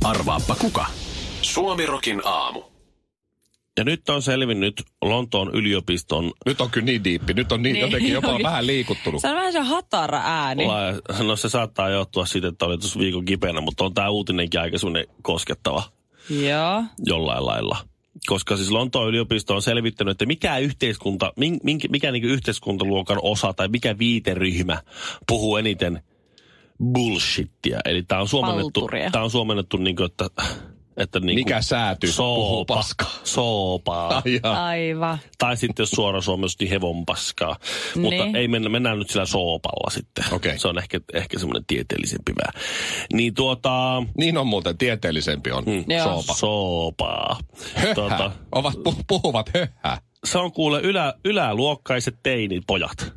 Arvaappa 0.04 0.54
kuka? 0.54 0.86
Suomirokin 1.42 2.22
aamu. 2.24 2.71
Ja 3.78 3.84
nyt 3.84 4.08
on 4.08 4.22
selvinnyt 4.22 4.82
Lontoon 5.02 5.50
yliopiston 5.54 6.32
Nyt 6.46 6.60
on 6.60 6.70
kyllä 6.70 6.84
niin 6.84 7.04
diippi. 7.04 7.34
Nyt 7.34 7.52
on 7.52 7.62
niin 7.62 7.80
jotenkin 7.80 8.12
jopa 8.12 8.38
vähän 8.42 8.66
liikuttunut. 8.66 9.20
Se 9.20 9.28
on 9.28 9.36
vähän 9.36 9.52
se 9.52 9.60
hatara 9.60 10.20
ääni. 10.24 10.66
La- 10.66 11.24
No 11.24 11.36
se 11.36 11.48
saattaa 11.48 11.90
johtua 11.90 12.26
siitä, 12.26 12.48
että 12.48 12.64
oli 12.64 12.78
tuossa 12.78 12.98
viikon 12.98 13.24
kipeänä, 13.24 13.60
mutta 13.60 13.84
on 13.84 13.94
tämä 13.94 14.08
uutinenkin 14.08 14.60
aika 14.60 14.78
semmoinen 14.78 15.06
koskettava 15.22 15.82
Joo. 16.30 16.84
jollain 17.06 17.46
lailla. 17.46 17.76
Koska 18.26 18.56
siis 18.56 18.70
Lontoon 18.70 19.08
yliopisto 19.08 19.54
on 19.54 19.62
selvittänyt, 19.62 20.12
että 20.12 20.26
mikä 20.26 20.58
yhteiskunta, 20.58 21.32
minkä, 21.62 21.88
mikä 21.90 22.12
niin 22.12 22.24
yhteiskuntaluokan 22.24 23.18
osa 23.22 23.52
tai 23.52 23.68
mikä 23.68 23.98
viiteryhmä 23.98 24.82
puhuu 25.28 25.56
eniten 25.56 26.02
bullshittia. 26.92 27.78
Eli 27.84 28.02
tämä 28.02 28.20
on 28.20 28.28
suomennettu, 28.28 28.88
tää 29.12 29.22
on 29.22 29.30
suomennettu 29.30 29.76
niin 29.76 29.96
kuin, 29.96 30.06
että, 30.06 30.26
että 30.96 31.20
niin 31.20 31.26
kuin 31.26 31.34
Mikä 31.34 31.62
sääty 31.62 32.06
puhuu 32.16 32.46
soopa, 32.56 32.74
paskaa? 32.74 33.10
soopaa. 33.24 34.22
Aivan. 34.42 35.18
Tai 35.38 35.56
sitten 35.56 35.82
jos 35.82 35.90
suora 35.90 36.20
suomessa 36.20 36.56
niin 36.60 36.70
hevon 36.70 37.06
paskaa. 37.06 37.56
Mutta 37.96 38.24
Niin. 38.24 38.36
ei 38.36 38.48
mennä, 38.48 38.68
mennään 38.68 38.98
nyt 38.98 39.10
sillä 39.10 39.26
soopalla 39.26 39.90
sitten. 39.90 40.24
Okei. 40.32 40.58
Se 40.58 40.68
on 40.68 40.78
ehkä, 40.78 41.00
ehkä 41.14 41.38
semmoinen 41.38 41.64
tieteellisempi 41.66 42.32
vähän. 42.42 42.62
Niin 43.12 43.34
tuota, 43.34 44.02
Niin 44.18 44.38
on 44.38 44.46
muuten, 44.46 44.78
tieteellisempi 44.78 45.50
on 45.52 45.64
Joo. 45.88 46.04
soopa. 46.04 46.34
soopaa. 46.34 47.38
Höhä. 47.74 47.94
Tuota, 47.94 48.32
Ovat, 48.52 48.74
pu- 48.74 49.04
puhuvat 49.06 49.50
höhää. 49.54 50.00
se 50.24 50.38
on 50.38 50.52
kuule 50.52 50.80
ylä, 50.80 51.14
yläluokkaiset 51.24 52.14
teinipojat. 52.22 53.12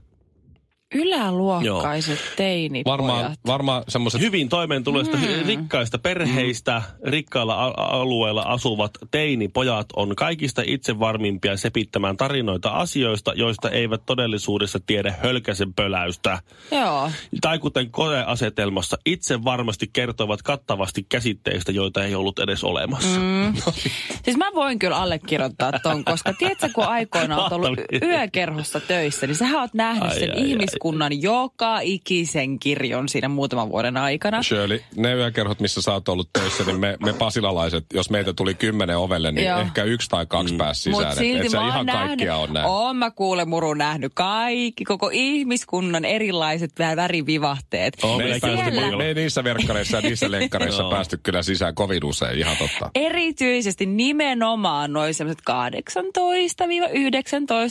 Yläluokkaiset 0.96 2.20
teinipojat. 2.36 2.98
Varmaan, 2.98 3.36
varmaan 3.48 3.84
semmoiset 3.88 4.22
Hyvin 4.22 4.50
toimeentuloista, 4.50 5.18
mm. 5.18 5.48
rikkaista 5.48 5.98
perheistä, 5.98 6.82
rikkailla 7.04 7.66
a- 7.66 7.74
alueilla 7.78 8.42
asuvat 8.42 8.92
teinipojat 9.12 9.86
on 9.96 10.16
kaikista 10.16 10.62
itsevarmimpia 10.66 11.58
sepittämään 11.58 12.18
tarinoita 12.18 12.70
asioista, 12.70 13.34
joista 13.36 13.70
eivät 13.70 14.02
todellisuudessa 14.06 14.80
tiedä 14.86 15.16
hölkäsen 15.24 15.74
pöläystä. 15.74 16.40
Joo. 16.72 17.12
Tai 17.42 17.60
kuten 17.60 17.92
koeasetelmassa 17.92 18.98
itse 19.06 19.44
varmasti 19.44 19.90
kertovat 19.94 20.42
kattavasti 20.42 21.06
käsitteistä, 21.10 21.72
joita 21.72 22.04
ei 22.04 22.16
ollut 22.16 22.40
edes 22.40 22.64
olemassa. 22.64 23.20
Mm. 23.20 23.54
Siis 24.26 24.38
mä 24.38 24.52
voin 24.56 24.80
kyllä 24.80 24.98
allekirjoittaa 24.98 25.72
ton, 25.84 26.06
koska 26.06 26.34
tiedätkö, 26.34 26.70
kun 26.76 26.84
aikoina 26.84 27.38
olet 27.38 27.54
ollut 27.54 27.80
yökerhossa 28.02 28.80
töissä, 28.80 29.28
niin 29.28 29.36
sähän 29.36 29.62
oot 29.62 29.74
nähnyt 29.74 30.04
Ai, 30.04 30.20
sen 30.20 30.32
ai, 30.32 30.38
ai. 30.38 30.50
Ihmiskunnan 30.86 31.22
joka 31.22 31.80
ikisen 31.80 32.60
kirjon 32.60 33.10
siinä 33.10 33.30
muutaman 33.30 33.70
vuoden 33.70 33.98
aikana. 33.98 34.44
Shirley, 34.44 34.82
ne 34.96 35.14
yökerhot, 35.14 35.60
missä 35.60 35.82
sä 35.82 35.94
oot 35.94 36.10
ollut 36.10 36.30
töissä, 36.40 36.64
niin 36.64 36.80
me, 36.80 36.98
me 37.06 37.14
pasilalaiset, 37.14 37.86
jos 37.94 38.10
meitä 38.10 38.34
tuli 38.34 38.54
kymmenen 38.54 38.98
ovelle, 38.98 39.32
niin 39.32 39.48
Joo. 39.48 39.60
ehkä 39.60 39.84
yksi 39.84 40.10
tai 40.10 40.26
kaksi 40.26 40.54
mm. 40.54 40.58
pääsi 40.58 40.82
sisään. 40.82 41.04
Mut 41.06 41.12
Et- 41.12 41.18
silti 41.18 41.46
et 41.46 41.52
sä 41.52 41.58
mä 41.58 41.64
oon 41.64 41.72
ihan 41.74 41.86
nähnyt, 41.86 42.08
kaikkia 42.08 42.36
on 42.36 42.54
nähnyt. 42.54 42.72
Oon 42.72 42.96
mä 42.96 43.12
kuule 43.12 43.46
muru 43.46 43.74
nähnyt 43.74 44.12
kaikki, 44.16 44.84
koko 44.84 45.10
ihmiskunnan 45.14 46.06
erilaiset 46.06 46.72
vä- 46.72 46.96
värivivahteet. 46.96 47.94
Oo, 48.04 48.18
Me 48.18 48.40
siellä- 48.40 48.98
me 48.98 49.08
ei 49.08 49.14
niissä 49.14 49.44
verkkareissa 49.44 49.98
ja 49.98 50.02
niissä 50.02 50.32
lenkkareissa 50.38 50.82
Joo. 50.82 50.92
päästy 50.92 51.20
kyllä 51.24 51.42
sisään 51.44 51.76
kovin 51.76 52.06
usein, 52.06 52.40
ihan 52.40 52.58
totta. 52.58 52.90
Erityisesti 52.96 53.86
nimenomaan 53.86 54.94
noin 54.94 55.14
semmoiset 55.14 55.44
18-19, 55.50 55.54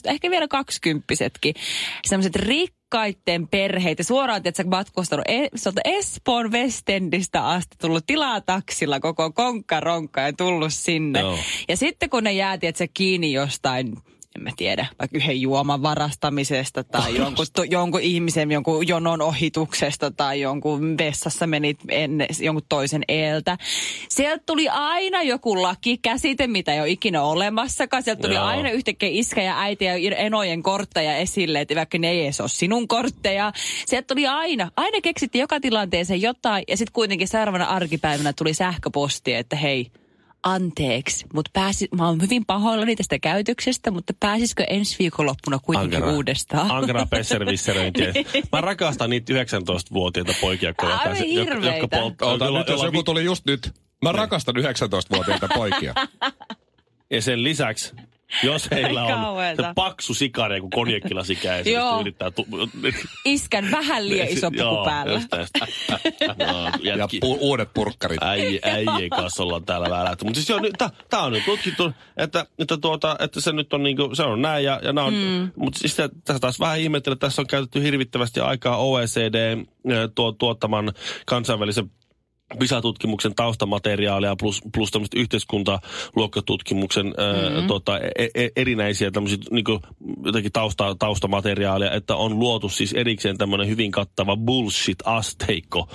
ehkä 0.05 0.31
vielä 0.31 0.49
kaksikymppisetkin. 0.49 1.55
Semmoiset 2.07 2.37
rikkaitten 2.85 3.49
perheitä. 3.49 4.03
Suoraan, 4.03 4.43
että 4.45 4.63
sä 4.63 4.69
matkustanut 4.69 5.25
e- 5.29 5.49
Espoon 5.85 6.53
Westendistä 6.53 7.47
asti 7.47 7.77
tullut 7.81 8.07
tilaa 8.07 8.41
taksilla 8.41 9.01
koko 9.01 9.33
konkkaronkka 9.33 10.21
ja 10.21 10.33
tullut 10.33 10.73
sinne. 10.73 11.21
Joo. 11.21 11.39
Ja 11.69 11.77
sitten 11.77 12.11
kun 12.11 12.25
ne 12.25 12.33
jäätiin, 12.33 12.69
että 12.69 12.87
kiinni 12.95 13.33
jostain 13.33 13.97
en 14.37 14.43
mä 14.43 14.51
tiedä, 14.57 14.87
vaikka 14.99 15.19
yhden 15.19 15.41
juoman 15.41 15.83
varastamisesta 15.83 16.85
tai 16.85 17.17
jonkun, 17.17 17.47
to, 17.53 17.63
jonkun 17.63 18.01
ihmisen 18.01 18.53
jonkun 18.53 18.89
jonon 18.89 19.23
ohituksesta 19.23 20.11
tai 20.11 20.41
jonkun 20.41 20.99
vessassa 20.99 21.47
menit 21.47 21.79
ennen, 21.89 22.29
jonkun 22.41 22.67
toisen 22.69 23.03
eeltä. 23.09 23.59
Sieltä 24.09 24.43
tuli 24.47 24.69
aina 24.69 25.23
joku 25.23 25.63
lakikäsite, 25.63 26.47
mitä 26.47 26.75
ei 26.75 26.81
ole 26.81 26.91
ikinä 26.91 27.23
olemassakaan. 27.23 28.03
Sieltä 28.03 28.23
tuli 28.23 28.35
Joo. 28.35 28.45
aina 28.45 28.71
yhtäkkiä 28.71 29.09
iskä 29.13 29.43
ja 29.43 29.61
äiti 29.61 29.85
ja 29.85 29.95
enojen 30.17 30.63
kortteja 30.63 31.17
esille, 31.17 31.61
että 31.61 31.75
vaikka 31.75 31.99
ne 31.99 32.11
ei 32.11 32.25
edes 32.25 32.41
ole 32.41 32.49
sinun 32.49 32.89
kortteja. 32.89 33.53
Sieltä 33.87 34.07
tuli 34.07 34.27
aina, 34.27 34.71
aina 34.77 35.01
keksittiin 35.01 35.41
joka 35.41 35.61
tilanteeseen 35.61 36.23
jotain 36.23 36.65
ja 36.69 36.77
sitten 36.77 36.93
kuitenkin 36.93 37.29
seuraavana 37.29 37.65
arkipäivänä 37.65 38.33
tuli 38.33 38.55
sähköposti, 38.55 39.35
että 39.35 39.57
hei, 39.57 39.91
anteeksi, 40.45 41.27
mutta 41.35 41.51
pääsi, 41.55 41.89
mä 41.97 42.07
oon 42.09 42.21
hyvin 42.23 42.47
pahoillani 42.47 42.97
tästä 42.97 43.19
käytöksestä, 43.19 43.91
mutta 43.91 44.13
pääsisikö 44.21 44.65
ensi 44.71 44.97
viikonloppuna 44.99 45.59
kuitenkin 45.59 45.97
Ankara. 45.97 46.15
uudestaan? 46.15 46.71
Ankara 46.71 47.07
pesservisseröintiä. 47.07 48.13
Mä 48.53 48.61
rakastan 48.61 49.11
niitä 49.11 49.33
19-vuotiaita 49.33 50.35
poikia, 50.41 50.69
jotka, 50.69 50.87
Aivan 50.97 51.33
jotka, 51.33 51.55
jotka, 51.55 51.89
polttaa. 51.89 52.29
Ota, 52.33 52.45
jolla- 52.45 52.59
nyt, 52.59 52.69
jos 52.69 52.75
jolla 52.79 52.85
joku 52.89 52.99
vi- 52.99 53.05
tuli 53.05 53.25
just 53.25 53.47
nyt. 53.47 53.73
Mä 54.03 54.13
rakastan 54.13 54.55
19-vuotiaita 54.57 55.49
poikia. 55.55 55.95
Ja 57.11 57.23
sen 57.23 57.43
lisäksi, 57.45 57.93
jos 58.43 58.71
heillä 58.71 59.05
on 59.05 59.13
kauheeta. 59.23 59.63
se 59.63 59.69
paksu 59.75 60.15
sikari, 60.15 60.61
kun 60.61 60.71
konjekkilasi 60.71 61.37
käy, 61.37 61.63
Joo. 61.63 61.95
se 61.97 62.01
yrittää... 62.01 62.31
Tu- 62.31 62.47
Iskän 63.25 63.71
vähän 63.71 64.09
liian 64.09 64.29
iso 64.29 64.51
puku 64.51 64.63
Joo, 64.63 64.85
päällä. 64.85 65.13
just 65.13 65.29
tästä. 65.31 65.67
No, 66.39 66.71
Ja 66.83 67.07
pu- 67.07 67.39
uudet 67.41 67.69
purkkarit. 67.75 68.23
äijien 68.23 69.11
kanssa 69.11 69.43
ollaan 69.43 69.65
täällä 69.65 69.91
välähty. 69.91 70.25
Mutta 70.25 70.39
siis 70.41 70.49
joo, 70.49 70.61
tämä 71.11 71.23
on 71.23 71.33
nyt 71.33 71.45
tutkittu, 71.45 71.93
että, 72.17 72.47
että, 72.59 72.77
tuota, 72.77 73.17
että 73.21 73.41
se 73.41 73.53
nyt 73.53 73.73
on 73.73 73.83
niinku, 73.83 74.15
se 74.15 74.23
on 74.23 74.43
näin 74.43 74.65
ja, 74.65 74.81
ja 74.83 74.93
nää 74.93 75.05
on, 75.05 75.15
mm. 75.15 75.51
mutta 75.57 75.79
siis 75.79 75.95
tässä 75.97 76.41
taas 76.41 76.61
vähän 76.61 76.81
ihmettelen, 76.81 77.13
että 77.15 77.27
tässä 77.27 77.43
on 77.43 77.47
käytetty 77.47 77.83
hirvittävästi 77.83 78.41
aikaa 78.41 78.77
OECD 78.77 79.57
tuo, 80.15 80.33
tuottaman 80.33 80.93
kansainvälisen 81.27 81.91
PISA-tutkimuksen 82.59 83.35
taustamateriaalia 83.35 84.37
plus, 84.37 84.63
plus 84.75 84.91
tämmöistä 84.91 85.21
yhteiskuntaluokkatutkimuksen 85.21 87.07
mm-hmm. 87.07 87.57
ää, 87.61 87.67
tota, 87.67 87.99
e, 87.99 88.29
e, 88.35 88.49
erinäisiä 88.57 89.11
tämmöisiä 89.11 89.39
niin 89.51 89.65
jotenkin 90.25 90.53
tausta, 90.53 90.97
taustamateriaalia, 90.99 91.91
että 91.91 92.17
on 92.17 92.39
luotu 92.39 92.69
siis 92.69 92.93
erikseen 92.93 93.39
tämmöinen 93.39 93.69
hyvin 93.69 93.91
kattava 93.91 94.37
bullshit-asteikko, 94.37 95.89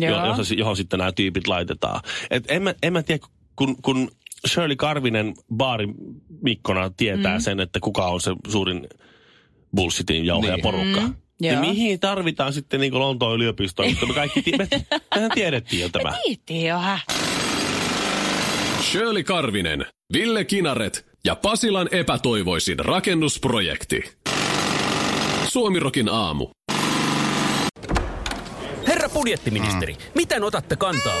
jo, 0.00 0.26
jossa, 0.26 0.54
johon 0.54 0.76
sitten 0.76 0.98
nämä 0.98 1.12
tyypit 1.12 1.46
laitetaan. 1.46 2.00
Et 2.30 2.44
en, 2.48 2.62
mä, 2.62 2.74
en 2.82 2.92
mä 2.92 3.02
tiedä, 3.02 3.26
kun, 3.56 3.76
kun 3.82 4.10
Shirley 4.48 4.76
Karvinen 4.76 5.34
baarimikkona 5.56 6.90
tietää 6.96 7.38
mm. 7.38 7.40
sen, 7.40 7.60
että 7.60 7.80
kuka 7.80 8.06
on 8.06 8.20
se 8.20 8.30
suurin 8.48 8.86
bullshitin 9.76 10.24
jauhe 10.24 10.50
Niin. 10.50 10.62
porukka. 10.62 11.00
Mm. 11.00 11.14
Joo. 11.40 11.60
Niin 11.60 11.70
mihin 11.70 12.00
tarvitaan 12.00 12.52
sitten 12.52 12.80
niin 12.80 12.98
Lontoon 12.98 13.34
yliopistoon, 13.34 13.90
mutta 13.90 14.06
me 14.06 14.14
kaikki 14.14 14.42
tie- 14.42 14.56
me, 14.58 14.68
mehän 15.14 15.30
tiedettiin 15.34 15.82
jo 15.82 15.88
tämä. 15.88 16.12
Kiitti 16.24 16.64
jo, 16.64 16.78
hä? 16.78 16.98
Shirley 18.82 19.22
Karvinen, 19.22 19.86
Ville 20.12 20.44
Kinaret 20.44 21.06
ja 21.24 21.36
Pasilan 21.36 21.88
epätoivoisin 21.92 22.78
rakennusprojekti. 22.78 24.02
Suomirokin 25.48 26.08
aamu. 26.08 26.48
Herra 28.86 29.08
budjettiministeri, 29.08 29.92
mm. 29.92 29.98
miten 30.14 30.44
otatte 30.44 30.76
kantaa? 30.76 31.20